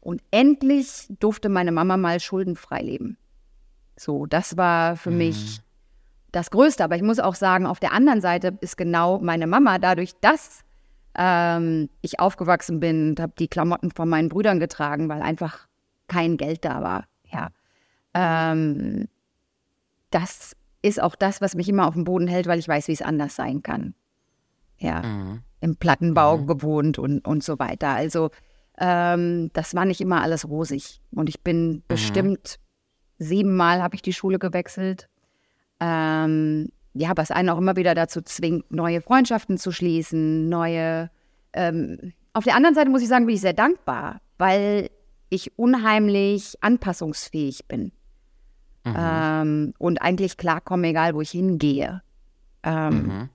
[0.00, 3.16] Und endlich durfte meine Mama mal schuldenfrei leben.
[3.96, 5.18] So, das war für mhm.
[5.18, 5.60] mich
[6.32, 6.82] das Größte.
[6.82, 10.64] Aber ich muss auch sagen, auf der anderen Seite ist genau meine Mama, dadurch, dass
[11.16, 15.68] ähm, ich aufgewachsen bin und habe die Klamotten von meinen Brüdern getragen, weil einfach
[16.08, 17.04] kein Geld da war.
[18.14, 19.08] Ähm,
[20.10, 22.92] das ist auch das, was mich immer auf dem Boden hält, weil ich weiß, wie
[22.92, 23.94] es anders sein kann.
[24.78, 25.42] Ja, mhm.
[25.60, 26.46] im Plattenbau mhm.
[26.46, 27.90] gewohnt und, und so weiter.
[27.90, 28.30] Also
[28.78, 31.00] ähm, das war nicht immer alles rosig.
[31.12, 31.82] Und ich bin mhm.
[31.88, 32.58] bestimmt
[33.18, 35.08] siebenmal habe ich die Schule gewechselt.
[35.80, 41.10] Ähm, ja, was einen auch immer wieder dazu zwingt, neue Freundschaften zu schließen, neue.
[41.52, 44.90] Ähm, auf der anderen Seite muss ich sagen, bin ich sehr dankbar, weil
[45.28, 47.92] ich unheimlich anpassungsfähig bin.
[48.84, 48.94] Mhm.
[48.96, 52.02] Ähm, und eigentlich klarkommen, egal wo ich hingehe.
[52.62, 53.28] Ähm, mhm.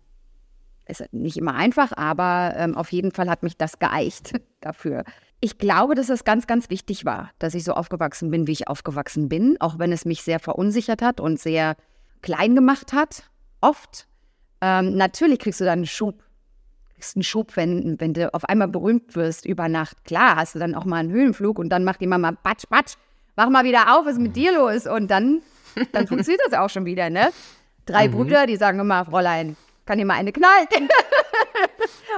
[0.86, 5.04] Ist nicht immer einfach, aber ähm, auf jeden Fall hat mich das geeicht dafür.
[5.40, 8.68] Ich glaube, dass es ganz, ganz wichtig war, dass ich so aufgewachsen bin, wie ich
[8.68, 11.76] aufgewachsen bin, auch wenn es mich sehr verunsichert hat und sehr
[12.22, 13.30] klein gemacht hat.
[13.62, 14.08] Oft.
[14.62, 16.24] Ähm, natürlich kriegst du dann einen Schub.
[16.96, 20.04] Kriegst einen Schub, wenn, wenn du auf einmal berühmt wirst über Nacht.
[20.06, 22.96] Klar, hast du dann auch mal einen Höhenflug und dann macht die Mama batsch, batsch
[23.38, 24.86] mach mal wieder auf, was mit dir los?
[24.86, 25.42] Und dann,
[25.94, 27.30] dann funktioniert das auch schon wieder, ne?
[27.86, 28.12] Drei mhm.
[28.12, 30.68] Brüder, die sagen immer, Fräulein, kann dir mal eine knallen?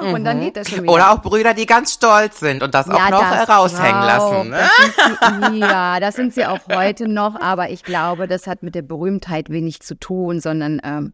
[0.13, 0.41] und dann mhm.
[0.45, 0.93] geht das schon wieder.
[0.93, 4.49] Oder auch Brüder, die ganz stolz sind und das ja, auch noch das raushängen lassen.
[4.49, 4.69] Ne?
[4.97, 8.73] Das sie, ja, das sind sie auch heute noch, aber ich glaube, das hat mit
[8.73, 11.13] der Berühmtheit wenig zu tun, sondern ähm,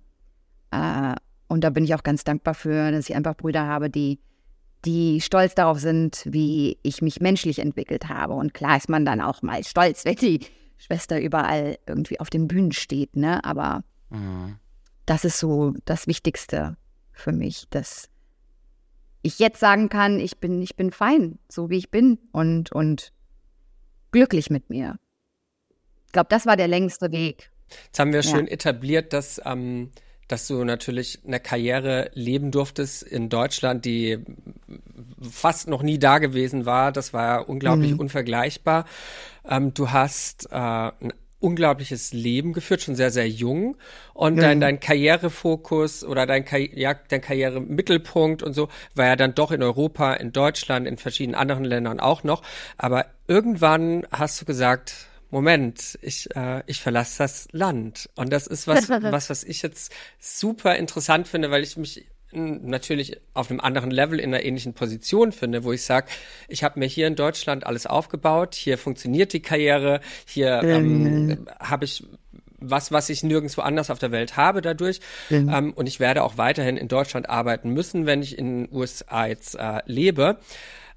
[0.71, 1.15] äh,
[1.47, 4.19] und da bin ich auch ganz dankbar für, dass ich einfach Brüder habe, die
[4.85, 8.33] die stolz darauf sind, wie ich mich menschlich entwickelt habe.
[8.33, 10.41] Und klar ist man dann auch mal stolz, wenn die
[10.77, 13.43] Schwester überall irgendwie auf den Bühnen steht, ne?
[13.43, 14.57] Aber mhm.
[15.05, 16.77] das ist so das Wichtigste
[17.11, 18.09] für mich, dass
[19.21, 23.11] ich jetzt sagen kann, ich bin, ich bin fein, so wie ich bin und, und
[24.11, 24.99] glücklich mit mir.
[26.05, 27.51] Ich glaube, das war der längste Weg.
[27.85, 28.29] Jetzt haben wir ja.
[28.29, 29.89] schön etabliert, dass ähm,
[30.27, 34.19] dass du natürlich eine Karriere leben durftest in Deutschland, die
[35.21, 36.91] fast noch nie da gewesen war.
[36.91, 37.99] Das war unglaublich mhm.
[37.99, 38.85] unvergleichbar.
[39.47, 43.77] Ähm, du hast äh, ein unglaubliches Leben geführt, schon sehr, sehr jung.
[44.13, 49.51] Und dein, dein Karrierefokus oder dein, ja, dein Karrieremittelpunkt und so war ja dann doch
[49.51, 52.41] in Europa, in Deutschland, in verschiedenen anderen Ländern auch noch.
[52.77, 58.09] Aber irgendwann hast du gesagt, Moment, ich, äh, ich verlasse das Land.
[58.15, 63.17] Und das ist was, was, was ich jetzt super interessant finde, weil ich mich natürlich
[63.33, 66.07] auf einem anderen Level in einer ähnlichen Position finde, wo ich sage,
[66.47, 71.83] ich habe mir hier in Deutschland alles aufgebaut, hier funktioniert die Karriere, hier ähm, habe
[71.83, 72.05] ich
[72.57, 75.01] was, was ich nirgendwo anders auf der Welt habe dadurch.
[75.29, 75.49] Mhm.
[75.53, 79.25] Ähm, und ich werde auch weiterhin in Deutschland arbeiten müssen, wenn ich in den USA
[79.25, 80.37] jetzt äh, lebe.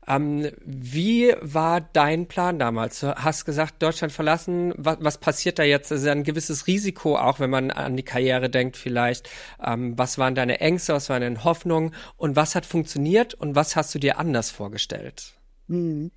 [0.08, 3.00] Ähm, wie war dein Plan damals?
[3.00, 4.72] Du hast gesagt, Deutschland verlassen.
[4.76, 5.90] Was, was passiert da jetzt?
[5.90, 9.28] Das ist ja ein gewisses Risiko, auch wenn man an die Karriere denkt vielleicht.
[9.62, 13.76] Ähm, was waren deine Ängste, was waren deine Hoffnungen und was hat funktioniert und was
[13.76, 15.34] hast du dir anders vorgestellt?
[15.68, 16.10] Hm.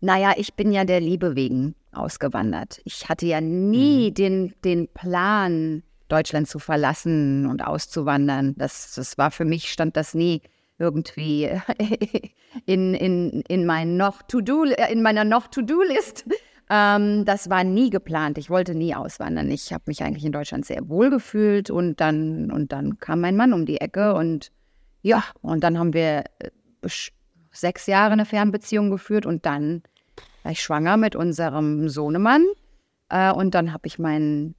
[0.00, 2.80] Naja, ich bin ja der Liebe wegen ausgewandert.
[2.84, 4.14] Ich hatte ja nie mhm.
[4.14, 8.54] den, den Plan, Deutschland zu verlassen und auszuwandern.
[8.56, 10.42] Das, das war für mich, stand das nie
[10.80, 11.44] irgendwie
[12.66, 16.24] in, in, in, mein noch to -Do, äh, in meiner noch To-Do-List.
[16.70, 18.38] Ähm, das war nie geplant.
[18.38, 19.50] Ich wollte nie auswandern.
[19.50, 23.36] Ich habe mich eigentlich in Deutschland sehr wohl gefühlt und dann, und dann kam mein
[23.36, 24.50] Mann um die Ecke und
[25.02, 26.88] ja, und dann haben wir äh,
[27.52, 29.82] sechs Jahre eine Fernbeziehung geführt und dann
[30.42, 32.44] war ich schwanger mit unserem Sohnemann.
[33.08, 34.54] Äh, und dann habe ich meinen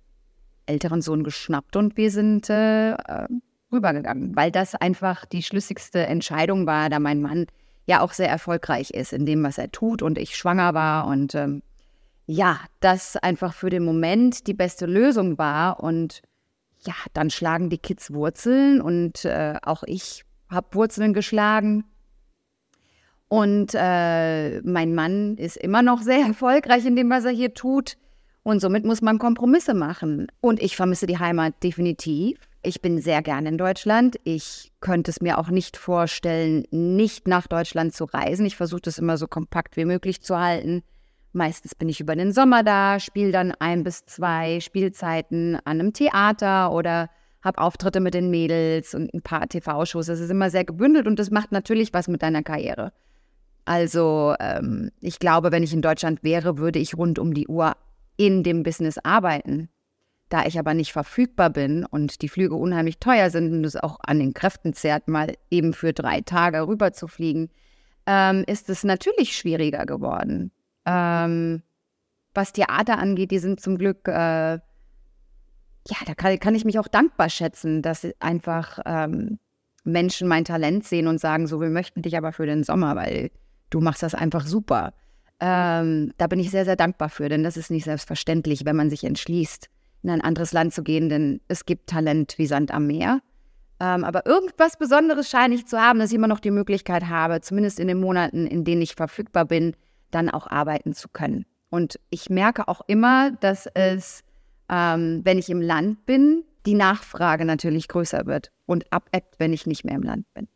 [0.66, 2.96] älteren Sohn geschnappt und wir sind äh,
[3.72, 7.48] rübergegangen, weil das einfach die schlüssigste Entscheidung war, da mein Mann
[7.86, 11.36] ja auch sehr erfolgreich ist in dem, was er tut und ich schwanger war und
[11.36, 11.62] ähm,
[12.28, 16.22] ja, das einfach für den Moment die beste Lösung war und
[16.86, 21.86] ja, dann schlagen die Kids Wurzeln und äh, auch ich habe Wurzeln geschlagen
[23.32, 27.96] und äh, mein Mann ist immer noch sehr erfolgreich in dem, was er hier tut.
[28.44, 30.28] Und somit muss man Kompromisse machen.
[30.42, 32.38] Und ich vermisse die Heimat definitiv.
[32.64, 34.18] Ich bin sehr gern in Deutschland.
[34.24, 38.46] Ich könnte es mir auch nicht vorstellen, nicht nach Deutschland zu reisen.
[38.46, 40.84] Ich versuche das immer so kompakt wie möglich zu halten.
[41.34, 45.94] Meistens bin ich über den Sommer da, spiele dann ein bis zwei Spielzeiten an einem
[45.94, 47.10] Theater oder
[47.42, 50.06] habe Auftritte mit den Mädels und ein paar TV-Shows.
[50.06, 52.92] Das ist immer sehr gebündelt und das macht natürlich was mit deiner Karriere.
[53.66, 57.74] Also ähm, ich glaube, wenn ich in Deutschland wäre, würde ich rund um die Uhr
[58.18, 59.70] in dem Business arbeiten.
[60.32, 64.00] Da ich aber nicht verfügbar bin und die Flüge unheimlich teuer sind und es auch
[64.02, 67.50] an den Kräften zehrt, mal eben für drei Tage rüber zu fliegen,
[68.06, 70.54] ähm, ist es natürlich schwieriger geworden.
[70.86, 71.64] Ähm,
[72.34, 74.62] was Theater angeht, die sind zum Glück, äh, ja,
[76.06, 79.38] da kann, kann, ich mich auch dankbar schätzen, dass einfach ähm,
[79.84, 83.32] Menschen mein Talent sehen und sagen, so, wir möchten dich aber für den Sommer, weil
[83.70, 84.94] du machst das einfach super.
[85.42, 88.90] Ähm, da bin ich sehr, sehr dankbar für, denn das ist nicht selbstverständlich, wenn man
[88.90, 89.70] sich entschließt,
[90.04, 93.22] in ein anderes Land zu gehen, denn es gibt Talent wie Sand am Meer.
[93.80, 97.42] Ähm, aber irgendwas Besonderes scheine ich zu haben, dass ich immer noch die Möglichkeit habe,
[97.42, 99.76] zumindest in den Monaten, in denen ich verfügbar bin,
[100.12, 101.46] dann auch arbeiten zu können.
[101.70, 104.24] Und ich merke auch immer, dass es,
[104.70, 109.66] ähm, wenn ich im Land bin, die Nachfrage natürlich größer wird und abebbt, wenn ich
[109.66, 110.48] nicht mehr im Land bin.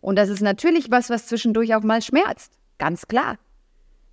[0.00, 2.58] Und das ist natürlich was, was zwischendurch auch mal schmerzt.
[2.78, 3.36] Ganz klar.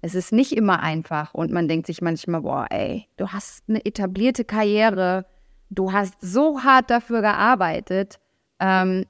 [0.07, 3.85] Es ist nicht immer einfach und man denkt sich manchmal, boah, ey, du hast eine
[3.85, 5.25] etablierte Karriere,
[5.69, 8.17] du hast so hart dafür gearbeitet,
[8.61, 9.05] ähm,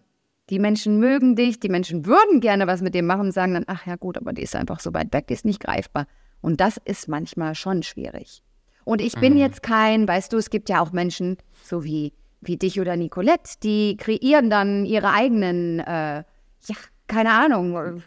[0.49, 3.65] die Menschen mögen dich, die Menschen würden gerne was mit dir machen und sagen dann,
[3.67, 6.07] ach ja gut, aber die ist einfach so weit weg, die ist nicht greifbar.
[6.41, 8.41] Und das ist manchmal schon schwierig.
[8.83, 9.39] Und ich bin mhm.
[9.39, 13.51] jetzt kein, weißt du, es gibt ja auch Menschen, so wie, wie dich oder Nicolette,
[13.61, 16.23] die kreieren dann ihre eigenen äh,
[16.65, 16.75] ja,
[17.07, 18.01] keine Ahnung,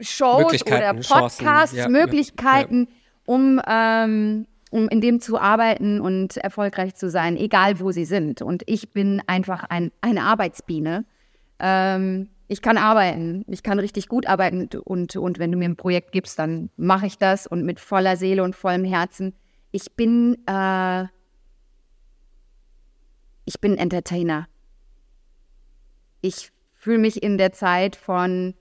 [0.00, 2.94] Shows oder Podcasts, ja, Möglichkeiten, ja.
[3.26, 8.42] um, ähm, um in dem zu arbeiten und erfolgreich zu sein, egal wo sie sind.
[8.42, 11.04] Und ich bin einfach ein, eine Arbeitsbiene.
[11.58, 15.76] Ähm, ich kann arbeiten, ich kann richtig gut arbeiten und, und wenn du mir ein
[15.76, 19.34] Projekt gibst, dann mache ich das und mit voller Seele und vollem Herzen.
[19.72, 21.04] Ich bin, äh,
[23.46, 24.46] ich bin Entertainer.
[26.20, 28.54] Ich fühle mich in der Zeit von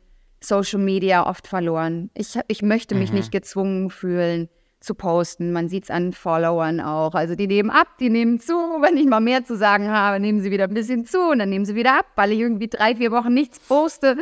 [0.46, 2.10] Social Media oft verloren.
[2.14, 3.18] Ich, ich möchte mich mhm.
[3.18, 5.54] nicht gezwungen fühlen zu posten.
[5.54, 7.14] Man sieht es an Followern auch.
[7.14, 8.54] Also die nehmen ab, die nehmen zu.
[8.54, 11.50] Wenn ich mal mehr zu sagen habe, nehmen sie wieder ein bisschen zu und dann
[11.50, 14.18] nehmen sie wieder ab, weil ich irgendwie drei, vier Wochen nichts poste.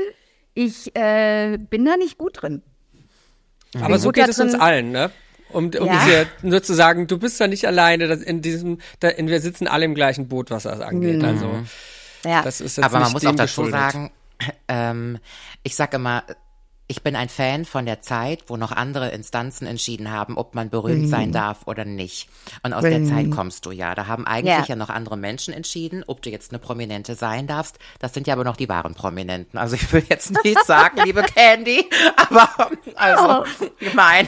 [0.54, 2.62] Ich äh, bin da nicht gut drin.
[3.82, 5.12] Aber so geht es uns allen, ne?
[5.50, 6.06] Um, um ja.
[6.06, 9.68] dir nur zu sagen, du bist da nicht alleine, in diesem, da, in, wir sitzen
[9.68, 11.18] alle im gleichen Boot, was das angeht.
[11.18, 11.26] Mhm.
[11.26, 11.50] Also
[12.26, 12.42] ja.
[12.42, 14.12] Das ist jetzt Aber man muss auch dazu sagen,
[14.68, 15.20] ähm,
[15.64, 16.24] ich sage immer,
[16.92, 20.70] ich bin ein Fan von der Zeit, wo noch andere Instanzen entschieden haben, ob man
[20.70, 21.08] berühmt mhm.
[21.08, 22.28] sein darf oder nicht.
[22.64, 22.90] Und aus mhm.
[22.90, 23.96] der Zeit kommst du ja.
[23.96, 24.66] Da haben eigentlich ja.
[24.68, 24.76] ja.
[24.76, 27.80] noch andere Menschen entschieden, ob du jetzt eine Prominente sein darfst.
[28.00, 29.58] Das sind ja aber noch die wahren Prominenten.
[29.58, 33.66] Also ich will jetzt nicht sagen, liebe Candy, aber also oh.
[33.80, 34.28] gemein.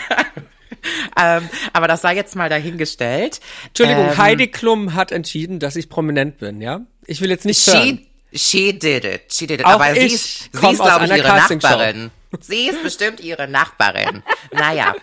[1.19, 3.41] ähm, aber das sei jetzt mal dahingestellt.
[3.67, 6.79] Entschuldigung, ähm, Heidi Klum hat entschieden, dass ich prominent bin, ja?
[7.07, 8.07] Ich will jetzt nicht she, hören.
[8.33, 9.31] She did it.
[9.31, 9.65] She did it.
[9.65, 12.11] Auch Aber sie ist, sie ist glaube ich, ihre Nachbarin.
[12.41, 14.23] Sie ist bestimmt ihre Nachbarin.
[14.51, 14.95] naja.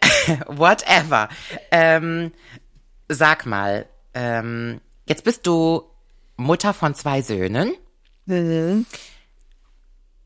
[0.46, 1.28] Whatever.
[1.70, 2.32] Ähm,
[3.08, 5.84] sag mal, ähm, jetzt bist du
[6.36, 7.74] Mutter von zwei Söhnen.
[8.26, 8.86] Mhm.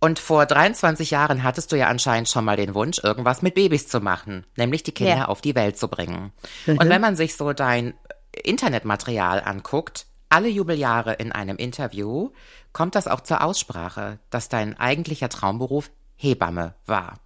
[0.01, 3.89] Und vor 23 Jahren hattest du ja anscheinend schon mal den Wunsch, irgendwas mit Babys
[3.89, 5.25] zu machen, nämlich die Kinder Ja.
[5.27, 6.31] auf die Welt zu bringen.
[6.67, 6.79] Mhm.
[6.79, 7.95] Und wenn man sich so dein
[8.33, 12.31] Internetmaterial anguckt, alle Jubeljahre in einem Interview,
[12.73, 17.19] kommt das auch zur Aussprache, dass dein eigentlicher Traumberuf Hebamme war.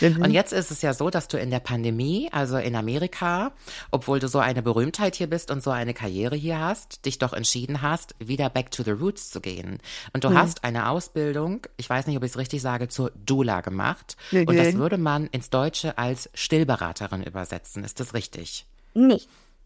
[0.00, 3.52] Und jetzt ist es ja so, dass du in der Pandemie, also in Amerika,
[3.90, 7.32] obwohl du so eine Berühmtheit hier bist und so eine Karriere hier hast, dich doch
[7.32, 9.78] entschieden hast, wieder back to the roots zu gehen.
[10.12, 13.60] Und du hast eine Ausbildung, ich weiß nicht, ob ich es richtig sage, zur Doula
[13.60, 14.16] gemacht.
[14.32, 17.84] Und das würde man ins Deutsche als Stillberaterin übersetzen.
[17.84, 18.66] Ist das richtig?
[18.94, 19.20] Nee,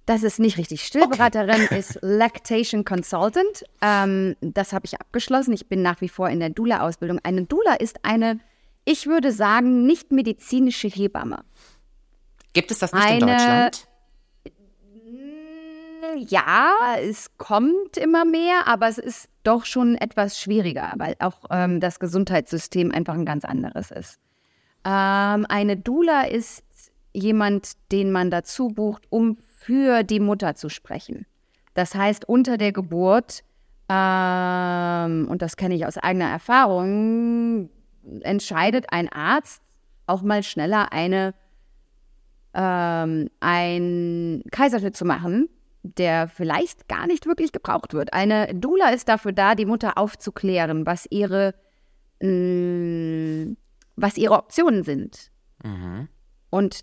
[0.07, 0.83] das ist nicht richtig.
[0.83, 3.65] Stillberaterin ist Lactation Consultant.
[3.81, 5.53] Ähm, das habe ich abgeschlossen.
[5.53, 7.21] Ich bin nach wie vor in der Doula-Ausbildung.
[7.23, 8.41] Eine Doula ist eine,
[8.85, 11.45] ich würde sagen, nicht medizinische Hebamme.
[12.53, 13.87] Gibt es das nicht in Eine- Deutschland?
[16.17, 21.79] Ja, es kommt immer mehr, aber es ist doch schon etwas schwieriger, weil auch ähm,
[21.79, 24.19] das Gesundheitssystem einfach ein ganz anderes ist.
[24.85, 26.65] Ähm, eine Doula ist
[27.13, 31.27] jemand, den man dazu bucht, um für die Mutter zu sprechen.
[31.75, 33.45] Das heißt, unter der Geburt,
[33.89, 37.69] ähm, und das kenne ich aus eigener Erfahrung,
[38.23, 39.63] entscheidet ein Arzt
[40.07, 41.35] auch mal schneller eine
[42.55, 45.49] ähm, ein Kaiserschnitt zu machen,
[45.83, 48.13] der vielleicht gar nicht wirklich gebraucht wird.
[48.13, 51.55] Eine Doula ist dafür da, die Mutter aufzuklären, was ihre,
[52.21, 53.55] mh,
[53.95, 55.31] was ihre Optionen sind.
[56.51, 56.81] Und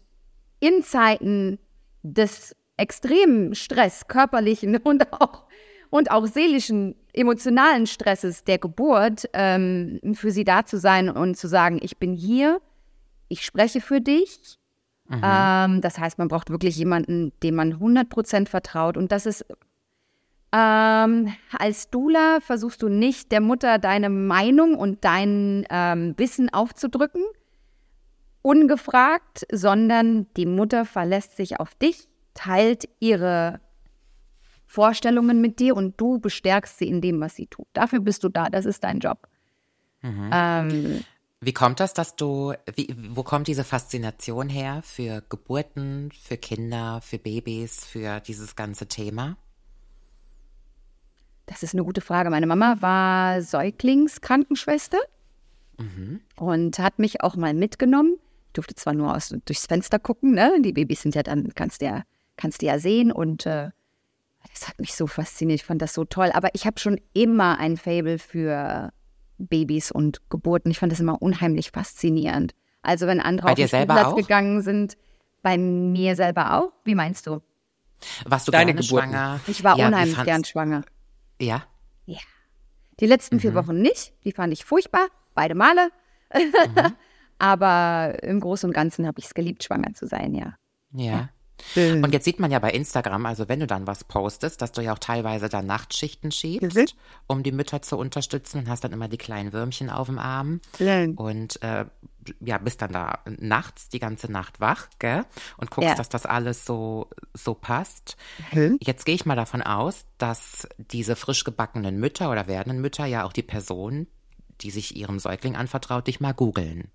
[0.60, 1.60] in Zeiten
[2.04, 5.44] des extremen Stress, körperlichen und auch,
[5.90, 11.48] und auch seelischen, emotionalen Stresses der Geburt, ähm, für sie da zu sein und zu
[11.48, 12.62] sagen, ich bin hier,
[13.28, 14.60] ich spreche für dich,
[15.10, 18.98] ähm, das heißt, man braucht wirklich jemanden, dem man 100% vertraut.
[18.98, 19.46] Und das ist,
[20.52, 27.24] ähm, als Dula versuchst du nicht der Mutter deine Meinung und dein ähm, Wissen aufzudrücken,
[28.42, 33.60] ungefragt, sondern die Mutter verlässt sich auf dich, teilt ihre
[34.66, 37.68] Vorstellungen mit dir und du bestärkst sie in dem, was sie tut.
[37.74, 39.28] Dafür bist du da, das ist dein Job.
[40.04, 41.04] Ähm,
[41.42, 47.02] Wie kommt das, dass du, wie, wo kommt diese Faszination her für Geburten, für Kinder,
[47.02, 49.38] für Babys, für dieses ganze Thema?
[51.46, 52.30] Das ist eine gute Frage.
[52.30, 55.00] Meine Mama war Säuglingskrankenschwester
[56.36, 58.16] und hat mich auch mal mitgenommen.
[58.48, 60.60] Ich durfte zwar nur aus, durchs Fenster gucken, ne?
[60.62, 62.04] Die Babys sind ja dann, kannst du ja,
[62.38, 63.70] kannst du ja sehen und äh,
[64.54, 65.60] das hat mich so fasziniert.
[65.60, 66.32] Ich fand das so toll.
[66.34, 68.92] Aber ich habe schon immer ein Fable für
[69.38, 70.72] Babys und Geburten.
[70.72, 72.54] Ich fand das immer unheimlich faszinierend.
[72.82, 74.16] Also wenn andere Bei auf dir den Spielplatz auch?
[74.16, 74.98] gegangen sind,
[75.44, 76.72] bei mir selber auch.
[76.86, 77.42] Wie meinst du?
[78.26, 79.10] Warst du Deine gerne Geburten.
[79.10, 79.40] schwanger?
[79.48, 80.84] Ich war Ja, unheimlich gern schwanger.
[81.42, 81.64] Ja.
[83.00, 84.14] Die letzten vier Wochen nicht.
[84.24, 85.90] Die fand ich furchtbar, beide Male.
[87.40, 90.56] Aber im Großen und Ganzen habe ich es geliebt, schwanger zu sein, ja.
[90.94, 91.30] Ja.
[92.04, 94.82] Und jetzt sieht man ja bei Instagram, also wenn du dann was postest, dass du
[94.82, 99.08] ja auch teilweise dann Nachtschichten schiebst, um die Mütter zu unterstützen und hast dann immer
[99.08, 100.62] die kleinen Würmchen auf dem Arm
[101.16, 101.86] und äh,
[102.42, 105.24] ja, bist dann da nachts die ganze Nacht wach, gell?
[105.58, 105.96] Und guckst, Ja.
[105.96, 108.18] dass das alles so, so passt.
[108.82, 113.24] Jetzt gehe ich mal davon aus, dass diese frisch gebackenen Mütter oder werdenden Mütter ja
[113.24, 114.08] auch die Person,
[114.62, 116.92] die sich ihrem Säugling anvertraut, dich mal googeln.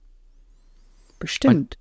[1.18, 1.78] Bestimmt.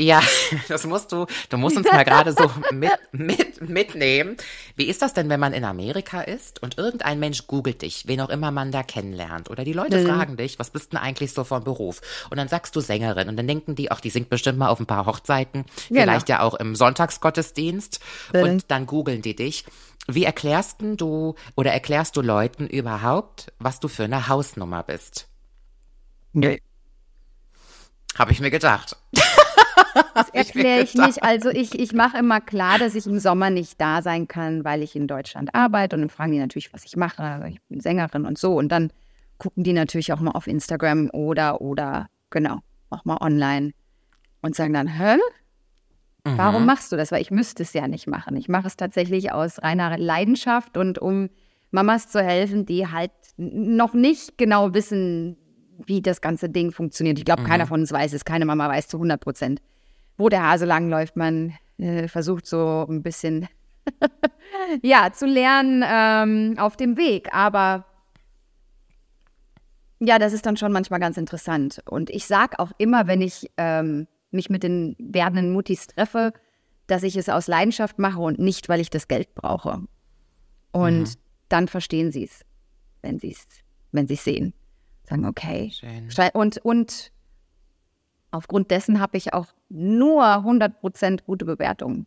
[0.00, 0.22] Ja,
[0.68, 4.36] das musst du, du musst uns mal gerade so mit, mit, mitnehmen.
[4.74, 8.20] Wie ist das denn, wenn man in Amerika ist und irgendein Mensch googelt dich, wen
[8.20, 9.50] auch immer man da kennenlernt?
[9.50, 12.00] Oder die Leute fragen dich, was bist denn eigentlich so vom Beruf?
[12.30, 14.80] Und dann sagst du Sängerin und dann denken die, ach, die singt bestimmt mal auf
[14.80, 18.00] ein paar Hochzeiten, vielleicht ja auch im Sonntagsgottesdienst
[18.32, 19.64] und dann googeln die dich.
[20.08, 25.28] Wie erklärst denn du oder erklärst du Leuten überhaupt, was du für eine Hausnummer bist?
[26.32, 26.56] Nö.
[28.18, 28.96] Habe ich mir gedacht.
[30.14, 31.22] Das erkläre ich nicht.
[31.22, 34.82] Also ich, ich mache immer klar, dass ich im Sommer nicht da sein kann, weil
[34.82, 35.96] ich in Deutschland arbeite.
[35.96, 37.22] Und dann fragen die natürlich, was ich mache.
[37.22, 38.54] Also ich bin Sängerin und so.
[38.54, 38.90] Und dann
[39.38, 42.58] gucken die natürlich auch mal auf Instagram oder, oder, genau,
[42.90, 43.72] auch mal online
[44.40, 45.16] und sagen dann, hä?
[46.24, 47.10] Warum machst du das?
[47.10, 48.36] Weil ich müsste es ja nicht machen.
[48.36, 51.30] Ich mache es tatsächlich aus reiner Leidenschaft und um
[51.72, 55.36] Mamas zu helfen, die halt noch nicht genau wissen,
[55.86, 57.18] wie das ganze Ding funktioniert.
[57.18, 58.24] Ich glaube, keiner von uns weiß es.
[58.24, 59.60] Keine Mama weiß zu 100 Prozent,
[60.16, 61.16] wo der Hase langläuft.
[61.16, 63.48] Man äh, versucht so ein bisschen,
[64.82, 67.32] ja, zu lernen ähm, auf dem Weg.
[67.34, 67.86] Aber
[70.00, 71.82] ja, das ist dann schon manchmal ganz interessant.
[71.88, 76.32] Und ich sage auch immer, wenn ich ähm, mich mit den werdenden Muttis treffe,
[76.86, 79.80] dass ich es aus Leidenschaft mache und nicht, weil ich das Geld brauche.
[80.72, 81.14] Und
[81.48, 82.40] dann verstehen sie es,
[83.02, 83.46] wenn sie es
[83.92, 84.52] wenn sie's sehen.
[85.12, 85.70] Sagen, okay.
[85.72, 86.30] Schön.
[86.32, 87.12] Und, und
[88.30, 92.06] aufgrund dessen habe ich auch nur 100% gute Bewertungen.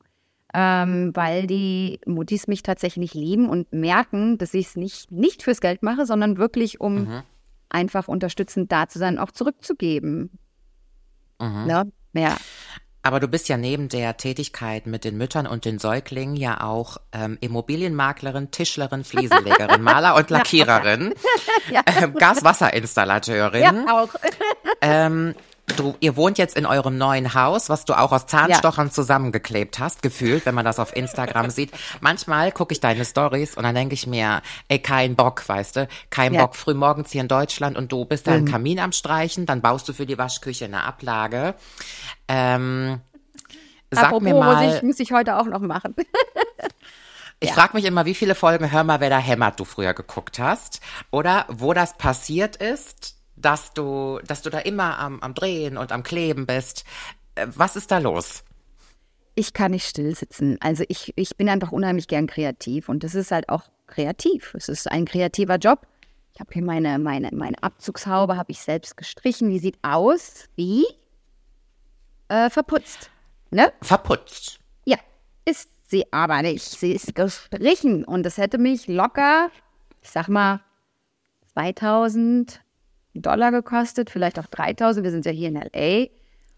[0.53, 5.59] Ähm, weil die Mutis mich tatsächlich lieben und merken, dass ich es nicht, nicht fürs
[5.59, 7.23] Geld mache, sondern wirklich, um Mhm.
[7.69, 10.31] einfach unterstützend da zu sein, auch zurückzugeben.
[11.41, 11.65] Mhm.
[11.65, 11.91] Ne?
[12.13, 12.37] Ja.
[13.05, 16.97] Aber du bist ja neben der Tätigkeit mit den Müttern und den Säuglingen ja auch
[17.13, 21.13] ähm, Immobilienmaklerin, Tischlerin, Fliesenlegerin, Maler und Lackiererin,
[21.71, 21.81] Ja.
[21.85, 23.61] ähm, Gaswasserinstallateurin.
[23.61, 24.09] ja, auch.
[24.81, 25.35] Ähm,
[25.77, 30.01] du, ihr wohnt jetzt in eurem neuen Haus, was du auch aus Zahnstochern zusammengeklebt hast,
[30.01, 31.71] gefühlt, wenn man das auf Instagram sieht.
[32.01, 35.87] Manchmal gucke ich deine Stories und dann denke ich mir, ey, kein Bock, weißt du,
[36.09, 36.41] kein Ja.
[36.41, 39.87] Bock, frühmorgens hier in Deutschland und du bist da im Kamin am Streichen, dann baust
[39.89, 41.55] du für die Waschküche eine Ablage.
[42.27, 43.01] Ähm,
[43.91, 45.95] sag Apropos, mir muss mal, ich, muss ich heute auch noch machen.
[47.39, 50.39] ich frage mich immer, wie viele Folgen Hör mal, wer da hämmert du früher geguckt
[50.39, 55.77] hast oder wo das passiert ist, dass du, dass du da immer am, am Drehen
[55.77, 56.83] und am Kleben bist.
[57.35, 58.43] Äh, Was ist da los?
[59.35, 60.57] Ich kann nicht still sitzen.
[60.61, 64.53] Also ich, ich bin einfach unheimlich gern kreativ und das ist halt auch kreativ.
[64.53, 65.85] Es ist ein kreativer Job.
[66.33, 69.49] Ich habe hier meine, meine, meine Abzugshaube, habe ich selbst gestrichen.
[69.49, 70.85] Die sieht aus wie
[72.29, 73.09] äh, verputzt.
[73.51, 73.71] Ne?
[73.81, 74.59] Verputzt.
[74.85, 74.97] Ja,
[75.45, 76.63] ist sie aber nicht.
[76.63, 79.49] Sie ist gestrichen und das hätte mich locker,
[80.01, 80.61] ich sag mal,
[81.53, 82.61] 2000
[83.21, 85.03] Dollar gekostet, vielleicht auch 3000.
[85.03, 86.07] Wir sind ja hier in L.A.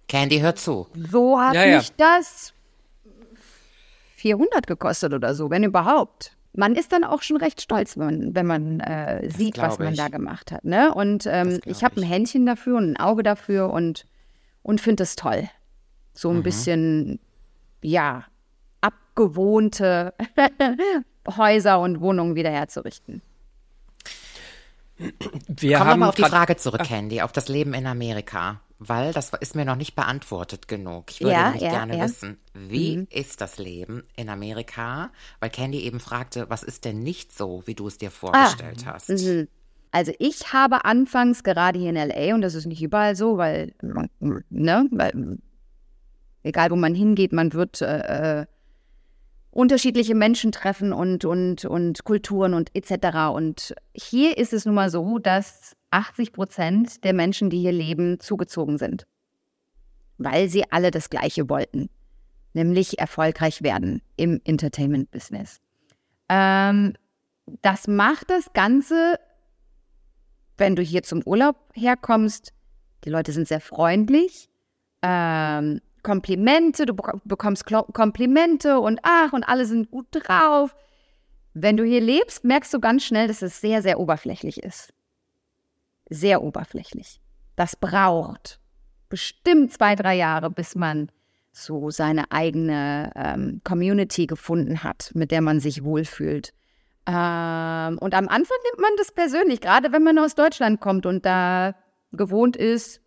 [0.08, 0.88] Candy, hör zu.
[1.12, 1.78] So hat Ja, ja.
[1.78, 2.53] mich das
[4.16, 6.32] 400 gekostet oder so, wenn überhaupt.
[6.53, 9.93] Man ist dann auch schon recht stolz, wenn man, wenn man äh, sieht, was man
[9.93, 9.99] ich.
[9.99, 10.66] da gemacht hat.
[10.66, 10.91] Ne?
[10.93, 12.03] Und ähm, ich habe ein.
[12.03, 14.05] Händchen dafür und ein Auge dafür und,
[14.64, 15.47] und finde es toll.
[16.14, 16.38] So Mhm.
[16.38, 17.20] ein bisschen,
[17.84, 18.24] ja,
[18.82, 20.14] abgewohnte
[21.38, 23.22] Häuser und Wohnungen wieder herzurichten.
[25.48, 28.62] Wir Komm haben nochmal auf die Frage zurück, Candy, auf das Leben in Amerika.
[28.80, 31.10] Weil das ist mir noch nicht beantwortet genug.
[31.10, 32.04] Ich würde Ja, nämlich ja, gerne ja.
[32.04, 32.08] Mhm.
[32.08, 35.12] wissen, wie ist das Leben in Amerika?
[35.39, 39.10] Weil Candy eben fragte, was ist denn nicht so, wie du es dir vorgestellt hast?
[39.10, 39.48] Mhm.
[39.91, 43.74] Also ich habe anfangs gerade hier in LA, und das ist nicht überall so, weil,
[43.80, 45.39] ne, weil
[46.43, 48.45] egal wo man hingeht, man wird äh, äh,
[49.58, 53.34] unterschiedliche Menschen treffen und, und, und Kulturen und etc.
[53.34, 58.20] Und hier ist es nun mal so, dass 80 Prozent der Menschen, die hier leben,
[58.20, 59.08] zugezogen sind,
[60.20, 61.89] weil sie alle das Gleiche wollten,
[62.53, 65.60] nämlich erfolgreich werden im Entertainment-Business.
[66.30, 66.93] Ähm,
[67.64, 69.20] das macht das Ganze,
[70.60, 72.53] wenn du hier zum Urlaub herkommst,
[73.05, 74.49] die Leute sind sehr freundlich,
[75.01, 80.74] ähm, Komplimente, du bek- bekommst Komplimente und ach, und alle sind gut drauf.
[81.53, 84.93] Wenn du hier lebst, merkst du ganz schnell, dass es sehr, sehr oberflächlich ist.
[86.10, 87.20] Sehr oberflächlich.
[87.58, 88.62] Das braucht
[89.10, 91.12] bestimmt zwei, drei Jahre, bis man
[91.51, 96.53] so seine eigene ähm, Community gefunden hat, mit der man sich wohlfühlt.
[97.05, 101.26] Ähm, und am Anfang nimmt man das persönlich, gerade wenn man aus Deutschland kommt und
[101.26, 101.76] da
[102.14, 103.01] gewohnt ist,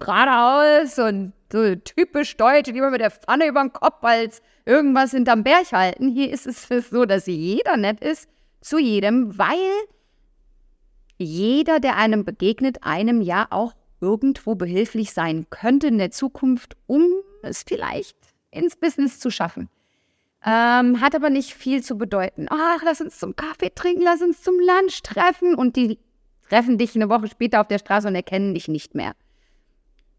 [0.00, 5.42] geradeaus und so typisch deutsch, lieber mit der Pfanne über den Kopf als irgendwas hinterm
[5.44, 6.08] Berg halten.
[6.08, 8.28] Hier ist es so, dass jeder nett ist
[8.60, 9.56] zu jedem, weil
[11.18, 17.06] jeder, der einem begegnet, einem ja auch irgendwo behilflich sein könnte in der Zukunft, um
[17.42, 18.16] es vielleicht
[18.50, 19.68] ins Business zu schaffen.
[20.44, 22.46] Ähm, hat aber nicht viel zu bedeuten.
[22.48, 25.54] Ach, lass uns zum Kaffee trinken, lass uns zum Lunch treffen.
[25.54, 25.98] Und die
[26.48, 29.14] treffen dich eine Woche später auf der Straße und erkennen dich nicht mehr.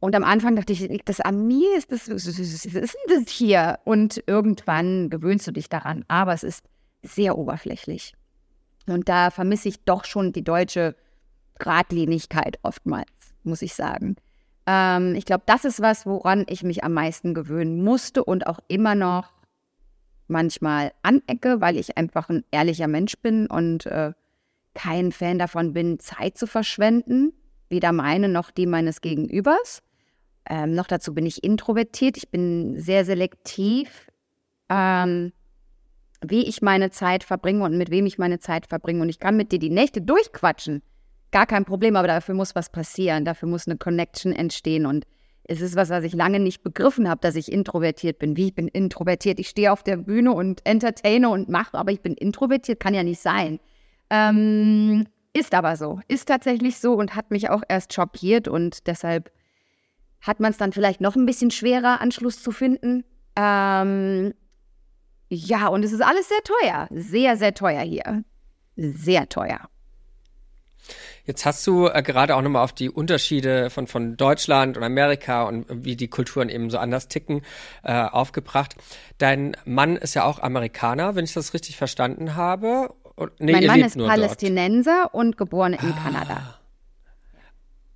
[0.01, 1.77] Und am Anfang dachte ich, liegt das an mir?
[1.77, 3.77] Ist das, was ist denn das hier?
[3.85, 6.03] Und irgendwann gewöhnst du dich daran.
[6.07, 6.65] Aber es ist
[7.03, 8.15] sehr oberflächlich.
[8.87, 10.95] Und da vermisse ich doch schon die deutsche
[11.59, 13.11] Gradlinigkeit oftmals,
[13.43, 14.15] muss ich sagen.
[14.65, 18.59] Ähm, ich glaube, das ist was, woran ich mich am meisten gewöhnen musste und auch
[18.67, 19.31] immer noch
[20.27, 24.13] manchmal anecke, weil ich einfach ein ehrlicher Mensch bin und äh,
[24.73, 27.33] kein Fan davon bin, Zeit zu verschwenden,
[27.69, 29.83] weder meine noch die meines Gegenübers.
[30.51, 34.11] Ähm, noch dazu bin ich introvertiert, ich bin sehr selektiv,
[34.69, 35.31] ähm,
[36.21, 39.01] wie ich meine Zeit verbringe und mit wem ich meine Zeit verbringe.
[39.01, 40.81] Und ich kann mit dir die Nächte durchquatschen.
[41.31, 44.85] Gar kein Problem, aber dafür muss was passieren, dafür muss eine Connection entstehen.
[44.85, 45.05] Und
[45.45, 48.35] es ist was, was ich lange nicht begriffen habe, dass ich introvertiert bin.
[48.35, 49.39] Wie ich bin introvertiert.
[49.39, 53.03] Ich stehe auf der Bühne und entertaine und mache, aber ich bin introvertiert, kann ja
[53.03, 53.61] nicht sein.
[54.09, 59.31] Ähm, ist aber so, ist tatsächlich so und hat mich auch erst schockiert und deshalb
[60.21, 63.03] hat man es dann vielleicht noch ein bisschen schwerer, Anschluss zu finden.
[63.35, 64.33] Ähm,
[65.29, 66.87] ja, und es ist alles sehr teuer.
[66.91, 68.23] Sehr, sehr teuer hier.
[68.75, 69.69] Sehr teuer.
[71.25, 75.43] Jetzt hast du äh, gerade auch nochmal auf die Unterschiede von, von Deutschland und Amerika
[75.43, 77.41] und wie die Kulturen eben so anders ticken
[77.83, 78.75] äh, aufgebracht.
[79.17, 82.93] Dein Mann ist ja auch Amerikaner, wenn ich das richtig verstanden habe.
[83.39, 85.13] Nee, mein Mann ist Palästinenser dort.
[85.13, 85.99] und geboren in ah.
[86.03, 86.59] Kanada.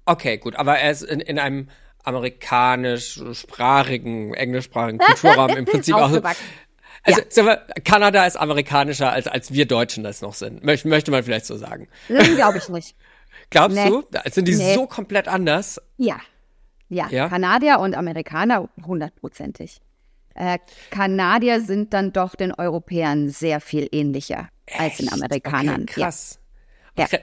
[0.06, 1.68] Okay, gut, aber er ist in, in einem
[2.06, 6.22] amerikanischsprachigen, englischsprachigen Kulturraum im Prinzip auch.
[7.04, 7.58] Also ja.
[7.84, 10.64] Kanada ist amerikanischer als als wir Deutschen das noch sind.
[10.64, 11.88] Möchte, möchte man vielleicht so sagen.
[12.08, 12.96] Glaube ich nicht.
[13.50, 13.90] Glaubst nee.
[13.90, 14.04] du?
[14.32, 14.74] Sind die nee.
[14.74, 15.82] so komplett anders?
[15.98, 16.20] Ja.
[16.90, 17.08] ja.
[17.10, 17.30] Ja.
[17.30, 19.82] Kanadier und Amerikaner hundertprozentig.
[20.34, 24.80] Äh, Kanadier sind dann doch den Europäern sehr viel ähnlicher Echt?
[24.80, 25.84] als den Amerikanern.
[25.84, 26.40] Okay, krass.
[26.98, 27.08] Ja.
[27.12, 27.20] ja.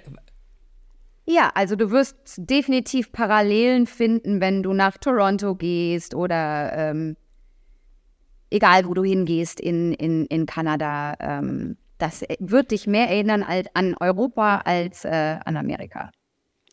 [1.24, 7.16] Ja, also du wirst definitiv Parallelen finden, wenn du nach Toronto gehst oder ähm,
[8.50, 11.14] egal wo du hingehst in, in, in Kanada.
[11.20, 16.10] Ähm, das wird dich mehr erinnern als, an Europa als äh, an Amerika.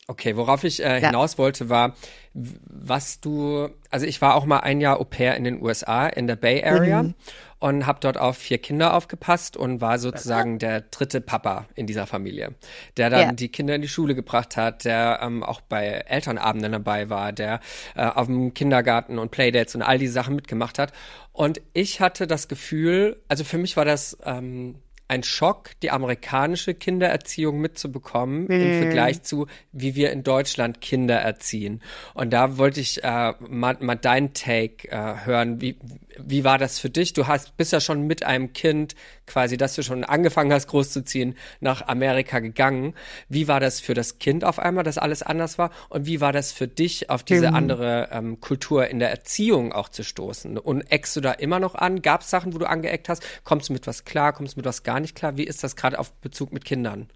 [0.08, 1.38] Okay, worauf ich äh, hinaus ja.
[1.38, 1.94] wollte, war,
[2.34, 6.26] was du, also ich war auch mal ein Jahr Au pair in den USA, in
[6.26, 7.14] der Bay Area mhm.
[7.60, 12.08] Und habe dort auf vier Kinder aufgepasst und war sozusagen der dritte Papa in dieser
[12.08, 12.56] Familie,
[12.98, 13.32] der dann ja.
[13.34, 17.60] die Kinder in die Schule gebracht hat, der ähm, auch bei Elternabenden dabei war, der
[17.96, 20.94] äh, auf dem Kindergarten und Playdates und all die Sachen mitgemacht hat.
[21.34, 24.76] Und ich hatte das Gefühl, also für mich war das ähm,
[25.10, 28.52] ein Schock, die amerikanische Kindererziehung mitzubekommen mhm.
[28.52, 31.82] im Vergleich zu, wie wir in Deutschland Kinder erziehen.
[32.14, 35.62] Und da wollte ich äh, mal, mal deinen Take äh, hören.
[35.62, 35.78] Wie,
[36.26, 37.14] wie war das für dich?
[37.14, 38.96] Du hast, bist ja schon mit einem Kind
[39.26, 42.94] quasi, das du schon angefangen hast großzuziehen, nach Amerika gegangen.
[43.28, 45.72] Wie war das für das Kind auf einmal, dass alles anders war?
[45.90, 47.56] Und wie war das für dich, auf diese mhm.
[47.56, 50.58] andere ähm, Kultur in der Erziehung auch zu stoßen?
[50.58, 52.02] Und eckst du da immer noch an?
[52.02, 53.24] Gab es Sachen, wo du angeeckt hast?
[53.44, 54.34] Kommst du mit was klar?
[54.34, 55.38] Kommst du mit was gar nicht klar?
[55.38, 57.10] Wie ist das gerade auf Bezug mit Kindern?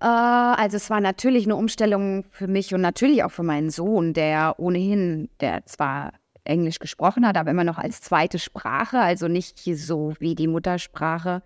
[0.00, 4.12] Äh, also es war natürlich eine Umstellung für mich und natürlich auch für meinen Sohn,
[4.12, 6.12] der ohnehin, der zwar
[6.50, 11.42] Englisch gesprochen hat, aber immer noch als zweite Sprache, also nicht so wie die Muttersprache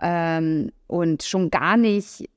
[0.00, 2.28] ähm, und schon gar nicht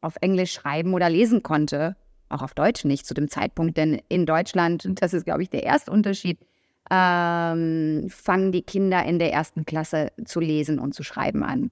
[0.00, 1.96] auf Englisch schreiben oder lesen konnte,
[2.28, 5.64] auch auf Deutsch nicht zu dem Zeitpunkt, denn in Deutschland, das ist, glaube ich, der
[5.64, 6.38] erste Unterschied,
[6.90, 11.70] ähm, fangen die Kinder in der ersten Klasse zu lesen und zu schreiben an.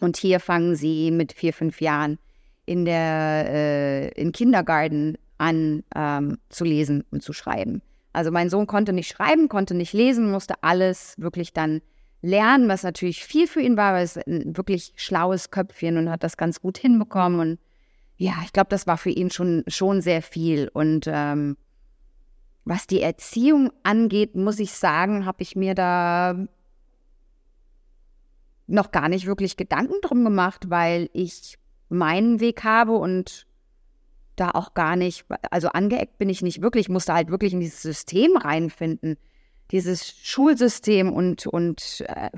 [0.00, 2.18] Und hier fangen sie mit vier, fünf Jahren
[2.66, 7.80] in der äh, in Kindergarten an ähm, zu lesen und zu schreiben.
[8.16, 11.82] Also mein Sohn konnte nicht schreiben, konnte nicht lesen, musste alles wirklich dann
[12.22, 16.24] lernen, was natürlich viel für ihn war, weil es ein wirklich schlaues Köpfchen und hat
[16.24, 17.40] das ganz gut hinbekommen.
[17.40, 17.58] Und
[18.16, 20.70] ja, ich glaube, das war für ihn schon, schon sehr viel.
[20.72, 21.58] Und ähm,
[22.64, 26.46] was die Erziehung angeht, muss ich sagen, habe ich mir da
[28.66, 31.58] noch gar nicht wirklich Gedanken drum gemacht, weil ich
[31.90, 33.45] meinen Weg habe und
[34.36, 37.60] da auch gar nicht, also angeeckt bin ich nicht wirklich, ich musste halt wirklich in
[37.60, 39.16] dieses System reinfinden,
[39.70, 42.30] dieses Schulsystem und, und äh,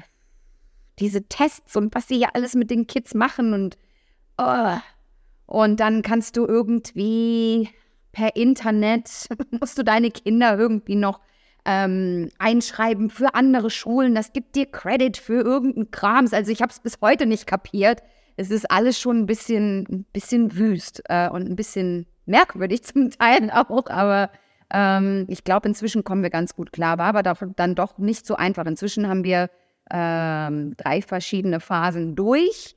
[0.99, 3.76] diese Tests und was sie ja alles mit den Kids machen und
[4.38, 4.76] oh.
[5.46, 7.68] und dann kannst du irgendwie
[8.12, 9.28] per Internet,
[9.61, 11.20] musst du deine Kinder irgendwie noch
[11.64, 16.72] ähm, einschreiben für andere Schulen, das gibt dir Credit für irgendeinen Krams, also ich habe
[16.72, 18.03] es bis heute nicht kapiert,
[18.39, 23.11] es ist alles schon ein bisschen, ein bisschen wüst äh, und ein bisschen merkwürdig zum
[23.11, 24.30] Teil auch, aber
[24.70, 26.99] ähm, ich glaube, inzwischen kommen wir ganz gut klar.
[26.99, 28.66] War aber dann doch nicht so einfach.
[28.66, 29.51] Inzwischen haben wir
[29.91, 32.76] ähm, drei verschiedene Phasen durch.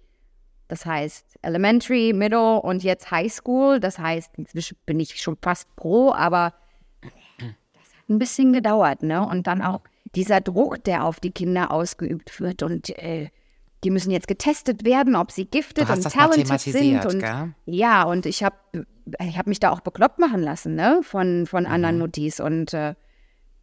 [0.68, 3.80] Das heißt Elementary, Middle und jetzt High School.
[3.80, 6.54] Das heißt, inzwischen bin ich schon fast pro, aber
[7.02, 9.28] das hat ein bisschen gedauert, ne?
[9.28, 9.82] Und dann auch
[10.16, 13.30] dieser Druck, der auf die Kinder ausgeübt wird und äh,
[13.84, 17.06] die müssen jetzt getestet werden, ob sie gifted und talented sind.
[17.06, 17.54] Und, gell?
[17.66, 18.56] Ja, und ich habe
[19.20, 21.72] ich hab mich da auch bekloppt machen lassen, ne, von, von mhm.
[21.72, 22.40] anderen Mutis.
[22.40, 22.96] Und äh,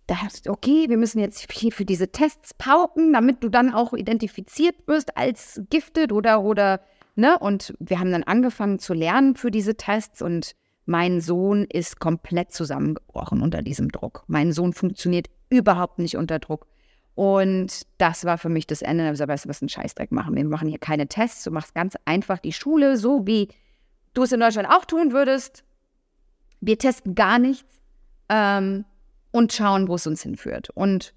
[0.07, 3.73] da hast du, okay, wir müssen jetzt hier für diese Tests pauken, damit du dann
[3.73, 6.81] auch identifiziert wirst als gifted oder, oder,
[7.15, 7.39] ne?
[7.39, 10.55] Und wir haben dann angefangen zu lernen für diese Tests und
[10.87, 14.25] mein Sohn ist komplett zusammengebrochen unter diesem Druck.
[14.27, 16.67] Mein Sohn funktioniert überhaupt nicht unter Druck.
[17.19, 19.03] Und das war für mich das Ende.
[19.03, 20.37] Da habe gesagt, weißt du, was ein Scheißdreck machen.
[20.37, 21.43] Wir machen hier keine Tests.
[21.43, 23.49] Du machst ganz einfach die Schule, so wie
[24.15, 25.65] du es in Deutschland auch tun würdest.
[26.61, 27.81] Wir testen gar nichts
[28.29, 28.85] ähm,
[29.33, 30.71] und schauen, wo es uns hinführt.
[30.71, 31.13] Und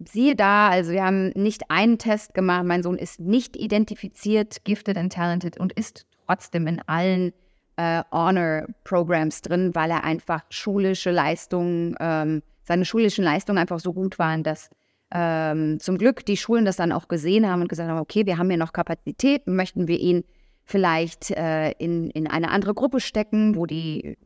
[0.00, 2.64] siehe da, also wir haben nicht einen Test gemacht.
[2.64, 7.32] Mein Sohn ist nicht identifiziert, gifted and talented und ist trotzdem in allen
[7.76, 14.20] äh, Honor-Programs drin, weil er einfach schulische Leistungen ähm, seine schulischen Leistungen einfach so gut
[14.20, 14.70] waren, dass
[15.10, 18.38] ähm, zum Glück die Schulen das dann auch gesehen haben und gesagt haben, okay, wir
[18.38, 20.22] haben hier noch Kapazitäten, möchten wir ihn
[20.62, 24.16] vielleicht äh, in, in eine andere Gruppe stecken, wo die,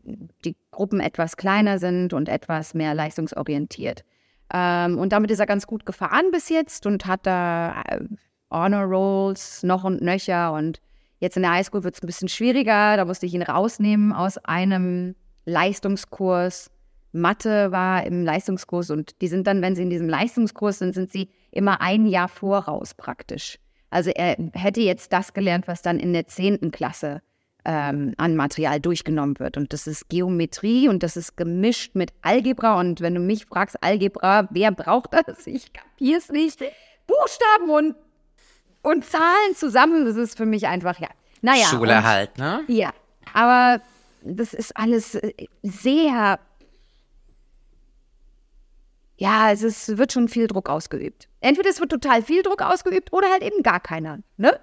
[0.45, 4.05] die Gruppen etwas kleiner sind und etwas mehr leistungsorientiert.
[4.53, 8.01] Ähm, und damit ist er ganz gut gefahren bis jetzt und hat da äh,
[8.51, 10.53] Honor Rolls noch und nöcher.
[10.53, 10.83] Und
[11.19, 12.99] jetzt in der Highschool wird es ein bisschen schwieriger.
[12.99, 15.15] Da musste ich ihn rausnehmen aus einem
[15.47, 16.71] Leistungskurs.
[17.15, 21.13] Mathe war im Leistungskurs und die sind dann, wenn sie in diesem Leistungskurs sind, sind
[21.13, 23.59] sie immer ein Jahr voraus praktisch.
[23.91, 27.23] Also er hätte jetzt das gelernt, was dann in der zehnten Klasse
[27.65, 29.57] ähm, an Material durchgenommen wird.
[29.57, 32.79] Und das ist Geometrie und das ist gemischt mit Algebra.
[32.81, 35.47] Und wenn du mich fragst, Algebra, wer braucht das?
[35.47, 36.61] Ich kapiere es nicht.
[37.07, 37.95] Buchstaben und,
[38.83, 41.09] und Zahlen zusammen, das ist für mich einfach, ja.
[41.43, 41.67] Naja.
[41.67, 42.65] Schule und, halt, ne?
[42.67, 42.93] Ja.
[43.33, 43.81] Aber
[44.23, 46.41] das ist alles äh, sehr
[49.17, 51.29] ja, es ist, wird schon viel Druck ausgeübt.
[51.41, 54.19] Entweder es wird total viel Druck ausgeübt oder halt eben gar keiner.
[54.37, 54.59] Ne?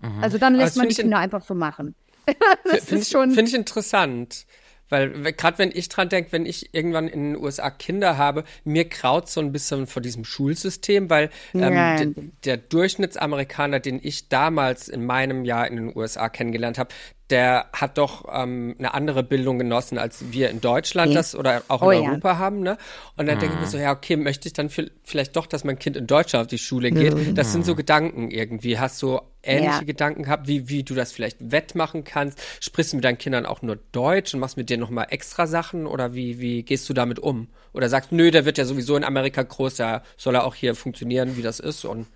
[0.00, 0.22] Mhm.
[0.22, 1.94] Also dann lässt man die Kinder einfach so machen.
[2.64, 4.46] das Finde ich, find ich interessant.
[4.92, 8.86] Weil gerade wenn ich dran denke, wenn ich irgendwann in den USA Kinder habe, mir
[8.86, 15.06] kraut so ein bisschen vor diesem Schulsystem, weil ähm, der Durchschnittsamerikaner, den ich damals in
[15.06, 16.90] meinem Jahr in den USA kennengelernt habe,
[17.30, 21.14] der hat doch ähm, eine andere Bildung genossen, als wir in Deutschland okay.
[21.14, 22.38] das oder auch in oh, Europa ja.
[22.38, 22.60] haben.
[22.60, 22.76] Ne?
[23.16, 23.40] Und dann mhm.
[23.40, 26.06] denke ich mir so, ja, okay, möchte ich dann vielleicht doch, dass mein Kind in
[26.06, 27.14] Deutschland auf die Schule geht?
[27.14, 27.34] Mhm.
[27.34, 28.78] Das sind so Gedanken irgendwie.
[28.78, 29.82] Hast du ähnliche ja.
[29.82, 32.40] Gedanken gehabt, wie, wie du das vielleicht wettmachen kannst?
[32.60, 35.86] Sprichst du mit deinen Kindern auch nur Deutsch und machst mit dir nochmal extra Sachen
[35.86, 37.48] oder wie, wie gehst du damit um?
[37.72, 40.54] Oder sagst, du, nö, der wird ja sowieso in Amerika groß, da soll er auch
[40.54, 42.06] hier funktionieren, wie das ist und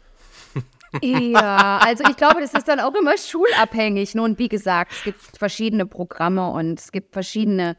[1.02, 4.14] ja, also ich glaube, das ist dann auch immer schulabhängig.
[4.14, 7.76] Nun, wie gesagt, es gibt verschiedene Programme und es gibt verschiedene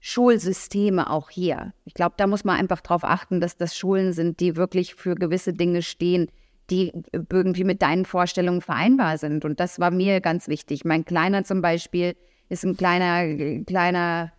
[0.00, 1.74] Schulsysteme auch hier.
[1.84, 5.14] Ich glaube, da muss man einfach darauf achten, dass das Schulen sind, die wirklich für
[5.14, 6.30] gewisse Dinge stehen,
[6.70, 6.92] die
[7.30, 9.44] irgendwie mit deinen Vorstellungen vereinbar sind.
[9.44, 10.84] Und das war mir ganz wichtig.
[10.84, 12.14] Mein Kleiner zum Beispiel
[12.48, 14.32] ist ein kleiner, kleiner,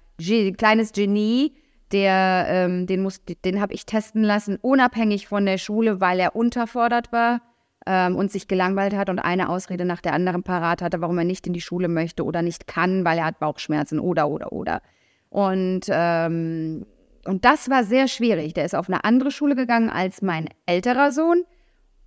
[0.57, 1.53] kleines Genie,
[1.91, 3.07] der, ähm, den,
[3.43, 7.41] den habe ich testen lassen, unabhängig von der Schule, weil er unterfordert war
[7.85, 11.25] ähm, und sich gelangweilt hat und eine Ausrede nach der anderen parat hatte, warum er
[11.25, 14.81] nicht in die Schule möchte oder nicht kann, weil er hat Bauchschmerzen oder, oder, oder.
[15.29, 16.85] Und, ähm,
[17.25, 18.53] und das war sehr schwierig.
[18.53, 21.43] Der ist auf eine andere Schule gegangen als mein älterer Sohn.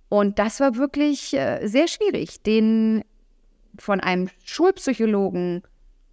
[0.09, 3.03] Und das war wirklich äh, sehr schwierig, den
[3.77, 5.63] von einem Schulpsychologen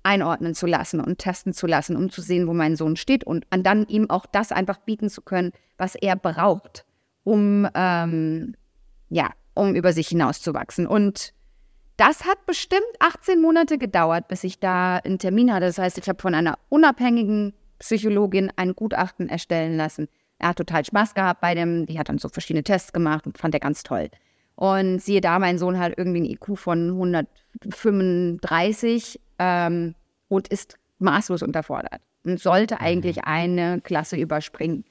[0.03, 3.47] einordnen zu lassen und testen zu lassen, um zu sehen, wo mein Sohn steht und
[3.51, 6.84] dann ihm auch das einfach bieten zu können, was er braucht,
[7.24, 8.55] um ähm,
[9.11, 10.86] ja um über sich hinauszuwachsen.
[10.86, 11.32] Und
[11.97, 15.66] das hat bestimmt 18 Monate gedauert, bis ich da einen Termin hatte.
[15.66, 20.09] Das heißt, ich habe von einer unabhängigen Psychologin ein Gutachten erstellen lassen.
[20.43, 23.38] Er hat total Spaß gehabt bei dem, die hat dann so verschiedene Tests gemacht und
[23.38, 24.11] fand er ganz toll.
[24.57, 29.95] Und siehe da, mein Sohn hat irgendwie ein IQ von 135 ähm,
[30.28, 33.22] und ist maßlos unterfordert und sollte eigentlich mhm.
[33.24, 34.84] eine Klasse überspringen.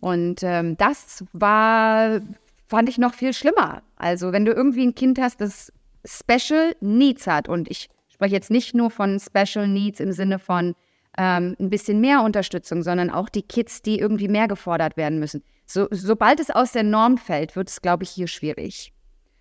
[0.00, 2.20] Und ähm, das war
[2.66, 3.82] fand ich noch viel schlimmer.
[3.96, 5.72] Also wenn du irgendwie ein Kind hast, das
[6.06, 10.74] Special Needs hat und ich spreche jetzt nicht nur von Special Needs im Sinne von
[11.18, 15.42] ähm, ein bisschen mehr Unterstützung, sondern auch die Kids, die irgendwie mehr gefordert werden müssen.
[15.66, 18.92] So, sobald es aus der Norm fällt, wird es, glaube ich, hier schwierig.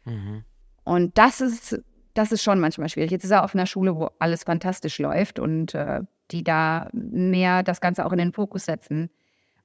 [0.06, 0.44] Mhm.
[0.84, 1.82] Und das ist,
[2.14, 3.12] das ist schon manchmal schwierig.
[3.12, 6.02] Jetzt ist er auf einer Schule, wo alles fantastisch läuft und äh,
[6.32, 9.10] die da mehr das Ganze auch in den Fokus setzen.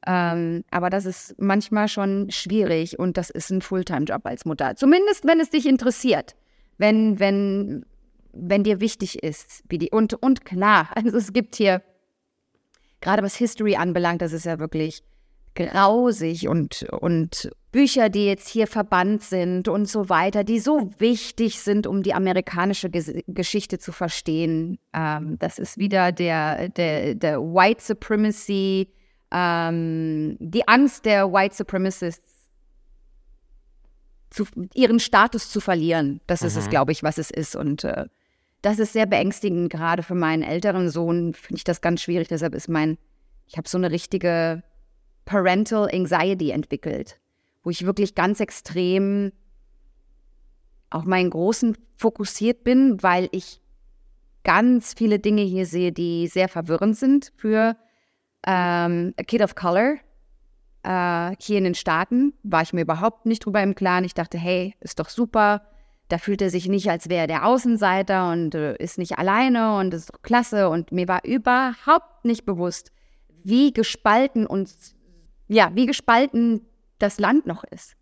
[0.06, 4.76] Ähm, aber das ist manchmal schon schwierig und das ist ein Fulltime-Job als Mutter.
[4.76, 6.36] Zumindest, wenn es dich interessiert.
[6.78, 7.86] Wenn, wenn,
[8.32, 11.82] wenn dir wichtig ist, wie die, und, und klar, also es gibt hier,
[13.00, 15.02] gerade was History anbelangt, das ist ja wirklich
[15.54, 21.60] grausig und, und Bücher, die jetzt hier verbannt sind und so weiter, die so wichtig
[21.60, 24.78] sind, um die amerikanische Ges Geschichte zu verstehen.
[24.92, 28.88] Ähm, das ist wieder der, der, der White Supremacy,
[29.30, 32.36] ähm, die Angst der White Supremacists,
[34.30, 34.44] zu,
[34.74, 36.20] ihren Status zu verlieren.
[36.26, 36.48] Das mhm.
[36.48, 36.70] ist es, mhm.
[36.70, 37.56] glaube ich, was es ist.
[37.56, 38.06] Und äh,
[38.66, 42.26] das ist sehr beängstigend, gerade für meinen älteren Sohn finde ich das ganz schwierig.
[42.26, 42.98] Deshalb ist mein,
[43.46, 44.64] ich habe so eine richtige
[45.24, 47.20] Parental Anxiety entwickelt,
[47.62, 49.30] wo ich wirklich ganz extrem
[50.90, 53.60] auf meinen Großen fokussiert bin, weil ich
[54.42, 57.76] ganz viele Dinge hier sehe, die sehr verwirrend sind für
[58.44, 59.98] ähm, A Kid of Color.
[60.82, 64.02] Äh, hier in den Staaten war ich mir überhaupt nicht drüber im Klaren.
[64.02, 65.62] Ich dachte, hey, ist doch super.
[66.08, 69.76] Da fühlt er sich nicht, als wäre er der Außenseiter und äh, ist nicht alleine
[69.78, 70.68] und ist doch klasse.
[70.68, 72.92] Und mir war überhaupt nicht bewusst,
[73.44, 74.94] wie gespalten uns,
[75.48, 76.66] ja, wie gespalten
[76.98, 77.96] das Land noch ist.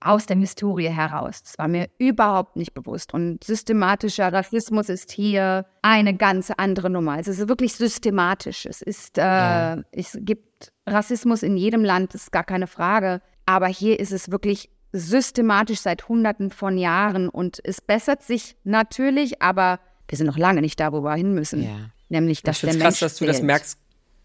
[0.00, 1.42] aus der Historie heraus.
[1.42, 3.14] Das war mir überhaupt nicht bewusst.
[3.14, 7.12] Und systematischer Rassismus ist hier eine ganz andere Nummer.
[7.12, 8.66] Also es ist wirklich systematisch.
[8.66, 9.82] Es ist, äh, ja.
[9.92, 13.20] es gibt Rassismus in jedem Land, das ist gar keine Frage.
[13.46, 19.42] Aber hier ist es wirklich systematisch seit Hunderten von Jahren und es bessert sich natürlich,
[19.42, 21.62] aber wir sind noch lange nicht da, wo wir hin müssen.
[21.64, 21.90] Ja.
[22.08, 23.78] Nämlich, dass ich der krass, dass du das merkst,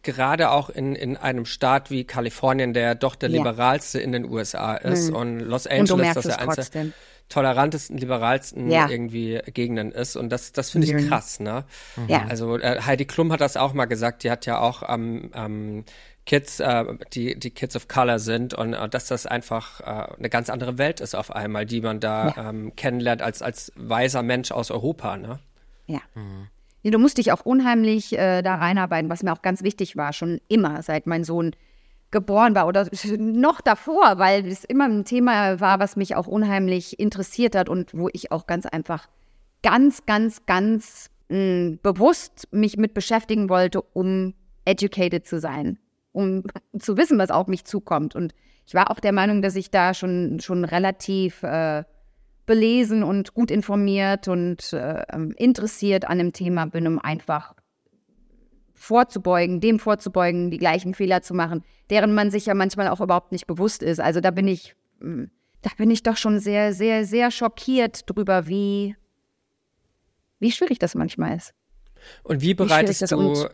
[0.03, 3.37] gerade auch in, in einem Staat wie Kalifornien, der doch der ja.
[3.37, 5.15] liberalste in den USA ist mhm.
[5.15, 6.87] und Los Angeles, das ja eins der
[7.29, 8.89] tolerantesten, liberalsten ja.
[8.89, 11.07] irgendwie Gegenden ist und das, das finde ich mhm.
[11.07, 11.63] krass, ne?
[12.07, 12.25] Ja.
[12.27, 15.31] Also äh, Heidi Klum hat das auch mal gesagt, die hat ja auch am ähm,
[15.33, 15.85] ähm,
[16.25, 20.29] Kids, äh, die, die Kids of Color sind und äh, dass das einfach äh, eine
[20.29, 22.49] ganz andere Welt ist auf einmal, die man da ja.
[22.49, 25.39] ähm, kennenlernt als, als weiser Mensch aus Europa, ne?
[25.87, 26.01] Ja.
[26.13, 26.47] Mhm.
[26.83, 30.41] Du musst dich auch unheimlich äh, da reinarbeiten, was mir auch ganz wichtig war, schon
[30.47, 31.51] immer, seit mein Sohn
[32.09, 36.99] geboren war oder noch davor, weil es immer ein Thema war, was mich auch unheimlich
[36.99, 39.07] interessiert hat und wo ich auch ganz einfach
[39.63, 44.33] ganz, ganz, ganz mh, hm, bewusst mich mit beschäftigen wollte, um
[44.65, 45.79] educated zu sein,
[46.11, 46.43] um
[46.77, 48.15] zu wissen, was auf mich zukommt.
[48.15, 48.33] Und
[48.65, 51.83] ich war auch der Meinung, dass ich da schon, schon relativ äh,
[52.45, 57.53] belesen und gut informiert und äh, ähm, interessiert an dem Thema bin, um einfach
[58.73, 63.31] vorzubeugen, dem vorzubeugen, die gleichen Fehler zu machen, deren man sich ja manchmal auch überhaupt
[63.31, 63.99] nicht bewusst ist.
[63.99, 65.29] Also da bin ich, hm,
[65.61, 68.95] da bin ich doch schon sehr, sehr, sehr schockiert drüber, wie,
[70.39, 71.53] wie schwierig das manchmal ist.
[72.23, 73.49] Und wie bereitest wie du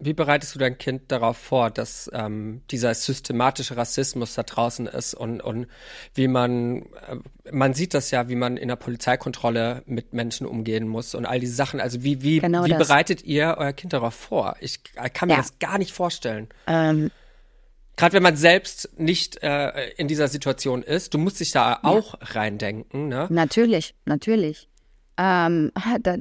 [0.00, 5.14] wie bereitest du dein Kind darauf vor, dass ähm, dieser systematische Rassismus da draußen ist
[5.14, 5.66] und, und
[6.14, 7.16] wie man, äh,
[7.52, 11.38] man sieht das ja, wie man in der Polizeikontrolle mit Menschen umgehen muss und all
[11.38, 11.80] diese Sachen.
[11.80, 14.56] Also wie, wie, genau wie bereitet ihr euer Kind darauf vor?
[14.60, 14.82] Ich
[15.12, 15.40] kann mir ja.
[15.40, 16.48] das gar nicht vorstellen.
[16.66, 17.10] Ähm,
[17.96, 21.80] Gerade wenn man selbst nicht äh, in dieser Situation ist, du musst dich da ja.
[21.82, 23.08] auch reindenken.
[23.08, 23.26] Ne?
[23.28, 24.68] Natürlich, natürlich.
[25.18, 25.70] Ähm,
[26.00, 26.16] da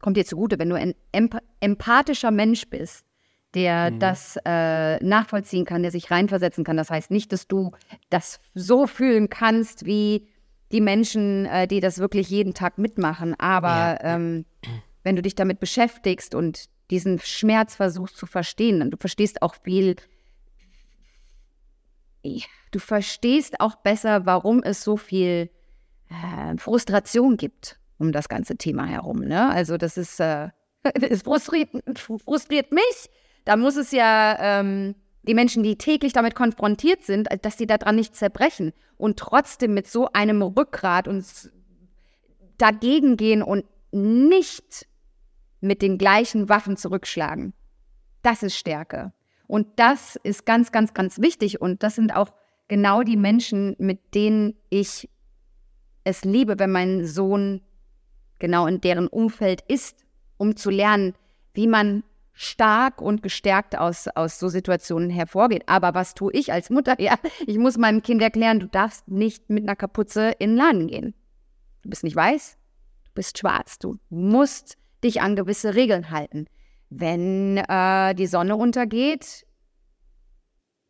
[0.00, 3.04] kommt dir zugute, wenn du ein emp empathischer Mensch bist,
[3.54, 3.98] der mhm.
[3.98, 6.76] das äh, nachvollziehen kann, der sich reinversetzen kann.
[6.76, 7.72] Das heißt nicht, dass du
[8.08, 10.28] das so fühlen kannst wie
[10.72, 13.34] die Menschen, äh, die das wirklich jeden Tag mitmachen.
[13.38, 13.68] Aber
[14.02, 14.14] ja.
[14.14, 14.44] ähm,
[15.02, 19.54] wenn du dich damit beschäftigst und diesen Schmerz versuchst zu verstehen, dann du verstehst auch
[19.54, 19.96] viel,
[22.22, 25.50] du verstehst auch besser, warum es so viel
[26.08, 29.20] äh, Frustration gibt um das ganze Thema herum.
[29.20, 29.50] Ne?
[29.50, 30.48] Also das ist, äh,
[31.00, 33.10] es frustriert, frustriert mich,
[33.44, 37.96] da muss es ja ähm, die Menschen, die täglich damit konfrontiert sind, dass sie daran
[37.96, 41.50] nicht zerbrechen und trotzdem mit so einem Rückgrat uns
[42.58, 44.86] dagegen gehen und nicht
[45.60, 47.52] mit den gleichen Waffen zurückschlagen.
[48.22, 49.12] Das ist Stärke.
[49.46, 51.60] Und das ist ganz, ganz, ganz wichtig.
[51.60, 52.32] Und das sind auch
[52.68, 55.08] genau die Menschen, mit denen ich
[56.04, 57.62] es liebe, wenn mein Sohn
[58.38, 60.04] genau in deren Umfeld ist,
[60.36, 61.14] um zu lernen,
[61.52, 62.04] wie man
[62.40, 65.64] stark und gestärkt aus, aus so Situationen hervorgeht.
[65.66, 66.98] Aber was tue ich als Mutter?
[66.98, 70.86] Ja, ich muss meinem Kind erklären, du darfst nicht mit einer Kapuze in den Laden
[70.86, 71.14] gehen.
[71.82, 72.56] Du bist nicht weiß,
[73.04, 73.78] du bist schwarz.
[73.78, 76.46] Du musst dich an gewisse Regeln halten.
[76.88, 79.46] Wenn äh, die Sonne untergeht,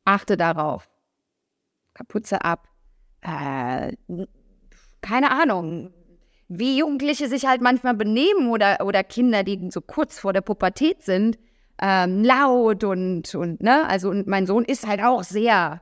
[0.05, 0.89] achte darauf.
[1.95, 2.69] Kapuze ab.
[3.23, 3.97] Äh,
[5.01, 5.93] keine Ahnung,
[6.53, 11.01] wie Jugendliche sich halt manchmal benehmen oder, oder Kinder, die so kurz vor der Pubertät
[11.03, 11.39] sind,
[11.81, 15.81] ähm, laut und, und, ne, also und mein Sohn ist halt auch sehr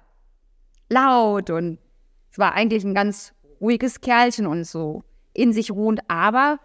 [0.90, 1.78] laut und
[2.30, 6.60] es war eigentlich ein ganz ruhiges Kerlchen und so in sich ruhend, aber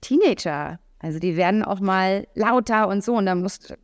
[0.00, 3.76] Teenager, also die werden auch mal lauter und so und dann musst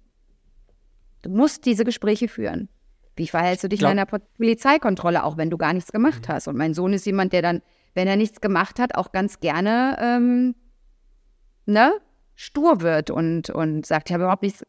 [1.21, 2.71] du musst diese Gespräche führen.
[3.15, 6.33] Wie verhältst du dich in einer Polizeikontrolle, auch wenn du gar nichts gemacht mhm.
[6.33, 6.49] hast?
[6.49, 7.61] Und mein Sohn ist jemand, der dann
[7.95, 10.55] wenn er nichts gemacht hat, auch ganz gerne ähm,
[11.67, 11.93] ne,
[12.35, 14.65] stur wird und, und sagt, ich habe überhaupt nichts,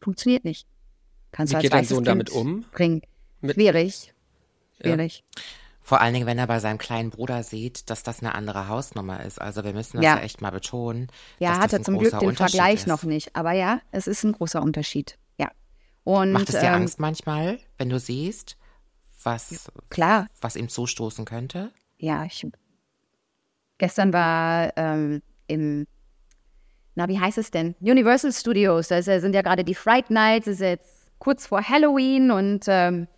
[0.00, 0.66] funktioniert nicht.
[1.32, 2.64] Kannst Wie geht dein Sohn kind damit um?
[2.72, 3.02] Bringen.
[3.42, 4.14] Schwierig.
[4.80, 5.24] Schwierig.
[5.36, 5.42] Ja.
[5.82, 9.22] Vor allen Dingen, wenn er bei seinem kleinen Bruder sieht, dass das eine andere Hausnummer
[9.24, 9.40] ist.
[9.40, 11.08] Also wir müssen das ja, ja echt mal betonen.
[11.38, 12.86] Ja, hat er zum Glück den Vergleich ist.
[12.88, 13.36] noch nicht.
[13.36, 15.16] Aber ja, es ist ein großer Unterschied.
[15.38, 15.48] Ja.
[16.02, 18.56] Und, Macht es dir ähm, Angst manchmal, wenn du siehst,
[19.22, 20.26] was, klar.
[20.40, 21.70] was ihm zustoßen könnte?
[22.06, 22.46] Ja, ich
[23.78, 25.86] gestern war ähm, im,
[26.94, 27.74] na, wie heißt es denn?
[27.80, 28.88] Universal Studios.
[28.88, 33.08] Da sind ja gerade die Fright Nights, ist jetzt kurz vor Halloween und ähm,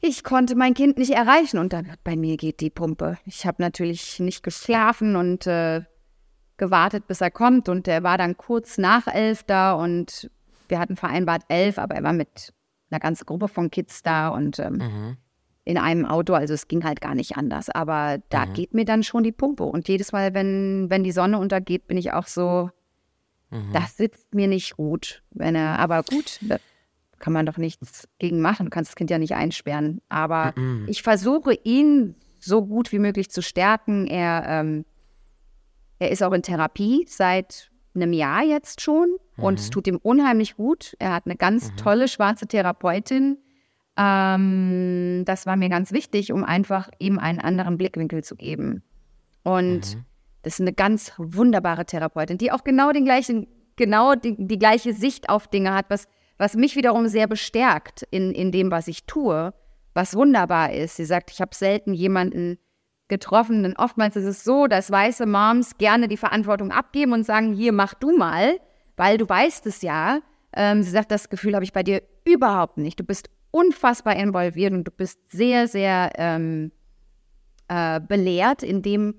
[0.00, 3.18] ich konnte mein Kind nicht erreichen und dann bei mir geht die Pumpe.
[3.24, 5.82] Ich habe natürlich nicht geschlafen und äh,
[6.56, 10.30] gewartet, bis er kommt und er war dann kurz nach elf da und
[10.68, 12.52] wir hatten vereinbart elf, aber er war mit
[12.90, 15.16] einer ganzen Gruppe von Kids da und ähm, mhm
[15.68, 17.68] in einem Auto, also es ging halt gar nicht anders.
[17.68, 18.52] Aber da Mhm.
[18.54, 19.64] geht mir dann schon die Pumpe.
[19.64, 22.70] Und jedes Mal, wenn, wenn die Sonne untergeht, bin ich auch so,
[23.50, 23.72] Mhm.
[23.74, 25.22] das sitzt mir nicht gut.
[25.30, 26.56] Wenn er, aber gut, da
[27.18, 28.64] kann man doch nichts gegen machen.
[28.66, 30.00] Du kannst das Kind ja nicht einsperren.
[30.08, 30.86] Aber Mhm.
[30.88, 34.06] ich versuche ihn so gut wie möglich zu stärken.
[34.06, 34.86] Er, ähm,
[35.98, 40.56] er ist auch in Therapie seit einem Jahr jetzt schon und es tut ihm unheimlich
[40.56, 40.94] gut.
[40.98, 43.36] Er hat eine ganz tolle schwarze Therapeutin.
[43.98, 48.84] Ähm, das war mir ganz wichtig, um einfach ihm einen anderen Blickwinkel zu geben.
[49.42, 49.98] Und
[50.42, 54.92] das ist eine ganz wunderbare Therapeutin, die auch genau den gleichen, genau die, die gleiche
[54.92, 59.04] Sicht auf Dinge hat, was, was mich wiederum sehr bestärkt in, in dem, was ich
[59.04, 59.52] tue,
[59.94, 60.96] was wunderbar ist.
[60.96, 62.58] Sie sagt, ich habe selten jemanden
[63.08, 67.52] getroffen, denn oftmals ist es so, dass weiße Moms gerne die Verantwortung abgeben und sagen,
[67.52, 68.58] hier, mach du mal,
[68.96, 70.20] weil du weißt es ja.
[70.52, 73.00] Ähm, sie sagt, das Gefühl habe ich bei dir überhaupt nicht.
[73.00, 76.72] Du bist unfassbar involviert und du bist sehr, sehr ähm,
[77.68, 79.14] äh, belehrt in dem,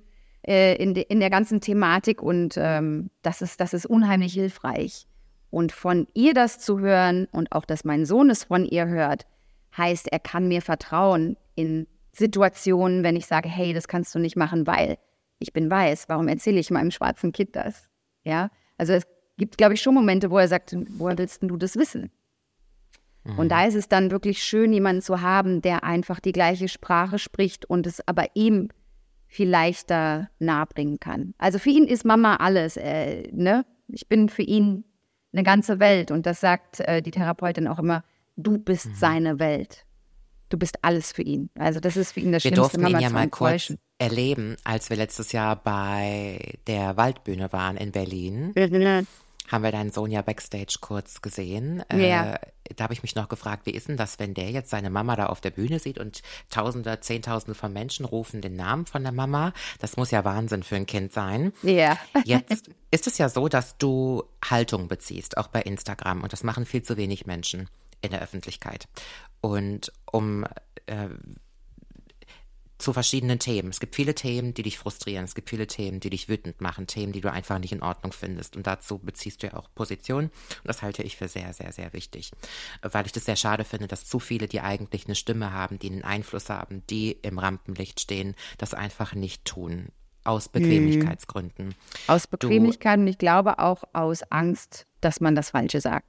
[0.48, 5.08] äh, in, de, in der ganzen Thematik und ähm, das, ist, das ist unheimlich hilfreich.
[5.52, 9.26] Und von ihr das zu hören und auch, dass mein Sohn es von ihr hört,
[9.76, 14.36] heißt, er kann mir vertrauen in Situationen, wenn ich sage, hey, das kannst du nicht
[14.36, 14.98] machen, weil
[15.40, 16.10] ich bin weiß.
[16.10, 17.88] Warum erzähle ich meinem schwarzen Kind das?
[18.24, 19.08] Ja, also es
[19.38, 22.12] gibt, glaube ich, schon Momente, wo er sagt, woher willst du das wissen?
[23.38, 27.20] Und da ist es dann wirklich schön, jemanden zu haben, der einfach die gleiche Sprache
[27.20, 28.70] spricht und es aber ihm
[29.28, 31.36] viel leichter nahebringen kann.
[31.38, 32.78] Also für ihn ist Mama alles.
[32.78, 33.65] Äh, ne?
[33.88, 34.84] Ich bin für ihn
[35.32, 38.03] eine ganze Welt und das sagt äh, die Therapeutin auch immer,
[38.36, 38.95] du bist Mhm.
[38.95, 39.86] seine Welt.
[40.47, 41.51] Du bist alles für ihn.
[41.59, 44.55] Also das ist für ihn das Wir Schlimmste, durften Mama ihn ja mal kurz erleben,
[44.63, 48.53] als wir letztes Jahr bei der Waldbühne waren in Berlin.
[49.50, 51.84] Haben wir deinen Sohn ja backstage kurz gesehen.
[51.91, 52.36] Ja.
[52.36, 52.39] Äh,
[52.76, 55.16] da habe ich mich noch gefragt, wie ist denn das, wenn der jetzt seine Mama
[55.16, 59.12] da auf der Bühne sieht und Tausende, Zehntausende von Menschen rufen den Namen von der
[59.12, 59.54] Mama?
[59.80, 61.52] Das muss ja Wahnsinn für ein Kind sein.
[61.64, 61.97] Ja.
[62.26, 66.22] Jetzt ist es ja so, dass du Haltung beziehst, auch bei Instagram.
[66.22, 67.70] Und das machen viel zu wenig Menschen
[68.02, 68.88] in der Öffentlichkeit.
[69.41, 70.45] Und um
[70.86, 71.10] äh,
[72.80, 73.70] zu verschiedenen Themen.
[73.70, 75.26] Es gibt viele Themen, die dich frustrieren.
[75.26, 76.88] Es gibt viele Themen, die dich wütend machen.
[76.88, 78.56] Themen, die du einfach nicht in Ordnung findest.
[78.56, 80.26] Und dazu beziehst du ja auch Position.
[80.26, 80.32] Und
[80.64, 82.32] das halte ich für sehr, sehr, sehr wichtig.
[82.82, 85.92] Weil ich das sehr schade finde, dass zu viele, die eigentlich eine Stimme haben, die
[85.92, 89.90] einen Einfluss haben, die im Rampenlicht stehen, das einfach nicht tun.
[90.24, 91.76] Aus Bequemlichkeitsgründen.
[92.08, 96.06] Aus Bequemlichkeit und ich glaube auch aus Angst, dass man das Falsche sagt.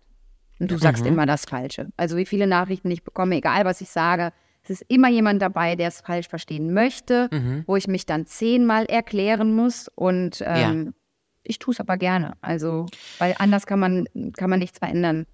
[0.61, 1.89] Und du sagst immer das Falsche.
[1.97, 5.75] Also wie viele Nachrichten ich bekomme, egal was ich sage, es ist immer jemand dabei,
[5.77, 7.29] der es falsch verstehen möchte,
[7.67, 10.95] wo ich mich dann zehnmal erklären muss und ähm,
[11.43, 12.35] ich tue es aber gerne.
[12.43, 12.87] Also,
[13.19, 14.07] weil anders kann man,
[14.37, 15.27] kann man nichts verändern.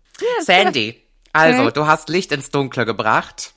[0.42, 1.02] Sandy,
[1.32, 1.72] also Okay.
[1.74, 3.54] du hast Licht ins Dunkle gebracht.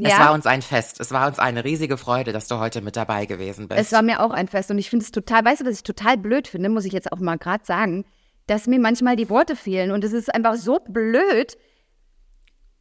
[0.00, 0.26] Es Ja.
[0.26, 1.00] war uns ein Fest.
[1.00, 3.80] Es war uns eine riesige Freude, dass du heute mit dabei gewesen bist.
[3.80, 5.82] Es war mir auch ein Fest und ich finde es total, weißt du, was ich
[5.82, 8.04] total blöd finde, muss ich jetzt auch mal gerade sagen,
[8.46, 11.56] dass mir manchmal die Worte fehlen und es ist einfach so blöd.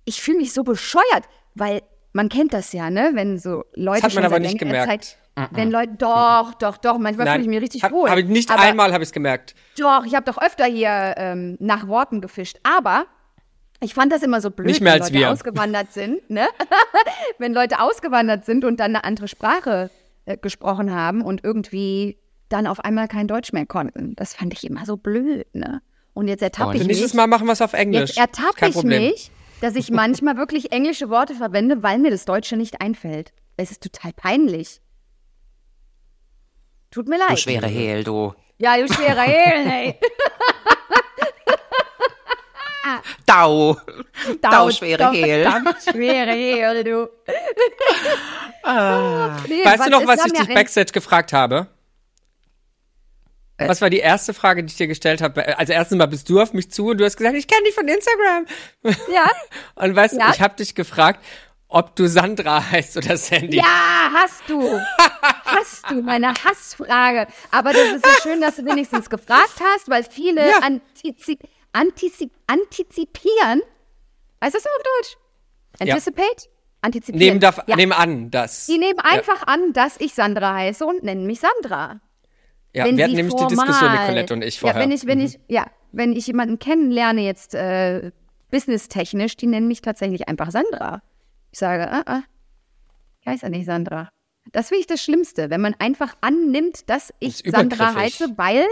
[0.08, 1.82] Ich fühle mich so bescheuert, weil
[2.14, 4.88] man kennt das ja, ne, wenn so Leute hat man schon aber nicht gemerkt.
[4.88, 5.18] Zeit,
[5.52, 8.10] wenn Leute, doch, doch, doch, manchmal fühle ich mich richtig hab, wohl.
[8.10, 9.54] Hab ich nicht aber, einmal habe ich es gemerkt.
[9.78, 13.06] Doch, ich habe doch öfter hier ähm, nach Worten gefischt, aber
[13.82, 15.32] ich fand das immer so blöd, Nicht mehr wenn als Leute wir.
[15.32, 16.48] ausgewandert sind, ne?
[17.38, 19.92] wenn Leute ausgewandert sind und dann eine andere Sprache
[20.26, 22.18] äh, gesprochen haben und irgendwie
[22.50, 24.16] dann auf einmal kein Deutsch mehr konnten.
[24.16, 25.82] Das fand ich immer so blöd, ne?
[26.14, 26.88] Und jetzt ertappe Und ich mich.
[26.88, 28.16] Nächstes Mal machen wir es auf Englisch.
[28.16, 29.04] Jetzt ertappe ich Problem.
[29.04, 29.30] mich,
[29.62, 33.34] dass ich manchmal wirklich englische Worte verwende, weil mir das Deutsche nicht einfällt.
[33.58, 34.82] Es ist total peinlich.
[36.92, 37.32] Tut mir leid.
[37.32, 38.34] du schwere Hehl, du.
[38.60, 40.00] Ja, du schwerer Hehlen, ey.
[43.26, 43.78] Dau.
[44.42, 45.44] Dau, schwere Dau- Hehl.
[45.44, 47.10] Verdammt schwere Hehl, du.
[48.64, 49.38] Ah.
[49.48, 51.68] Nee, Weißt du noch, was ich dich backstage gefragt habe?
[53.58, 53.68] Äh.
[53.68, 55.58] Was war die erste Frage, die ich dir gestellt habe?
[55.58, 57.74] Also erstens mal bist du auf mich zu und du hast gesagt, ich kenne dich
[57.76, 58.46] von Instagram.
[59.12, 59.30] Ja,
[59.76, 60.32] Und weißt du, Ja.
[60.32, 61.24] ich habe dich gefragt,
[61.68, 63.58] ob du Sandra heißt oder Sandy.
[63.58, 64.80] ja, hast du.
[65.44, 67.28] Hast du, meine Hassfrage.
[67.52, 70.60] Aber das ist so schön, dass du wenigstens gefragt hast, weil viele Ja.
[70.60, 71.40] antizi
[71.74, 73.62] antizi antizipieren.
[74.40, 75.18] Weißt du das auf Deutsch?
[75.80, 76.50] Anticipate?
[76.82, 77.20] Antizipieren.
[77.28, 77.76] Nehmen, darf, ja.
[77.76, 78.68] nehmen an, dass.
[78.68, 82.00] Die nehmen einfach an, dass ich Sandra heiße und nennen mich Sandra.
[82.74, 84.76] Ja, wenn wir hatten nämlich formal, die Diskussion, Nicolette und ich vorher.
[84.76, 84.80] Mhm.
[84.80, 88.12] Ja, wenn ich, wenn ich, ja, wenn ich jemanden kennenlerne jetzt äh,
[88.52, 91.02] businesstechnisch, die nennen mich tatsächlich einfach Sandra.
[91.52, 92.22] Ich sage, ah, ah,
[93.22, 94.10] ich heiße nicht Sandra.
[94.52, 98.66] Das finde ich das Schlimmste, wenn man einfach annimmt, dass ich ist Sandra heiße, weil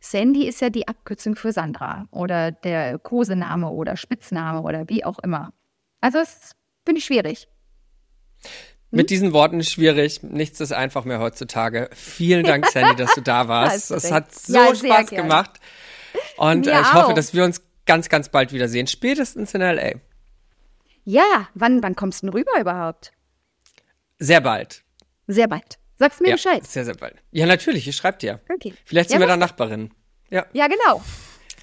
[0.00, 5.18] Sandy ist ja die Abkürzung für Sandra oder der Kosename oder Spitzname oder wie auch
[5.20, 5.52] immer.
[6.00, 6.52] Also das
[6.84, 7.48] finde ich schwierig.
[8.92, 10.22] Mit diesen Worten schwierig.
[10.22, 11.88] Nichts ist einfach mehr heutzutage.
[11.94, 13.90] Vielen Dank, Sandy, dass du da warst.
[13.90, 15.60] Es hat so Ja, Spaß gemacht.
[16.36, 17.14] Und äh, ich hoffe, auch.
[17.14, 18.86] dass wir uns ganz, ganz bald wiedersehen.
[18.88, 19.92] Spätestens in LA.
[21.04, 23.12] Ja, wann, wann kommst du denn rüber überhaupt?
[24.18, 24.82] Sehr bald.
[25.28, 25.78] Sehr bald.
[25.98, 26.66] Sagst mir ja, Bescheid.
[26.66, 27.14] Sehr, sehr bald.
[27.30, 27.86] Ja, natürlich.
[27.86, 28.40] Ich schreib dir.
[28.52, 28.74] Okay.
[28.84, 29.94] Vielleicht sind Ja, wir dann Nachbarinnen.
[30.30, 30.46] Ja.
[30.52, 31.02] Ja, genau.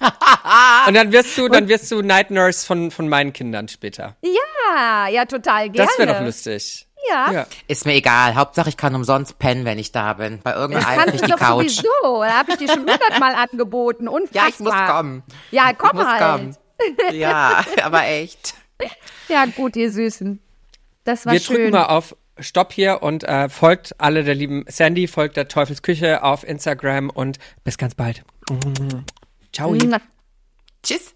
[0.86, 4.16] Und dann wirst du, dann wirst du Night Nurse von, von meinen Kindern später.
[4.22, 5.88] Ja, ja, total gerne.
[5.88, 6.87] Das wäre doch lustig.
[7.08, 7.30] Ja.
[7.32, 7.46] Ja.
[7.66, 8.34] Ist mir egal.
[8.34, 10.40] Hauptsache, ich kann umsonst pennen, wenn ich da bin.
[10.42, 11.70] Bei irgendeinem krieg du die Couch.
[11.70, 12.22] sowieso.
[12.22, 14.08] Da habe ich dir schon hundertmal angeboten.
[14.08, 14.42] Unfassbar.
[14.42, 15.22] Ja, ich muss kommen.
[15.50, 16.20] Ja, Ich komm muss halt.
[16.20, 16.56] kommen.
[17.12, 18.54] Ja, aber echt.
[19.28, 20.38] Ja, gut, ihr Süßen.
[21.04, 21.56] Das war Wir schön.
[21.56, 26.22] drücken mal auf Stopp hier und äh, folgt alle der lieben Sandy, folgt der Teufelsküche
[26.22, 28.22] auf Instagram und bis ganz bald.
[29.52, 29.72] Ciao.
[29.74, 29.98] Mua.
[30.84, 31.14] Tschüss.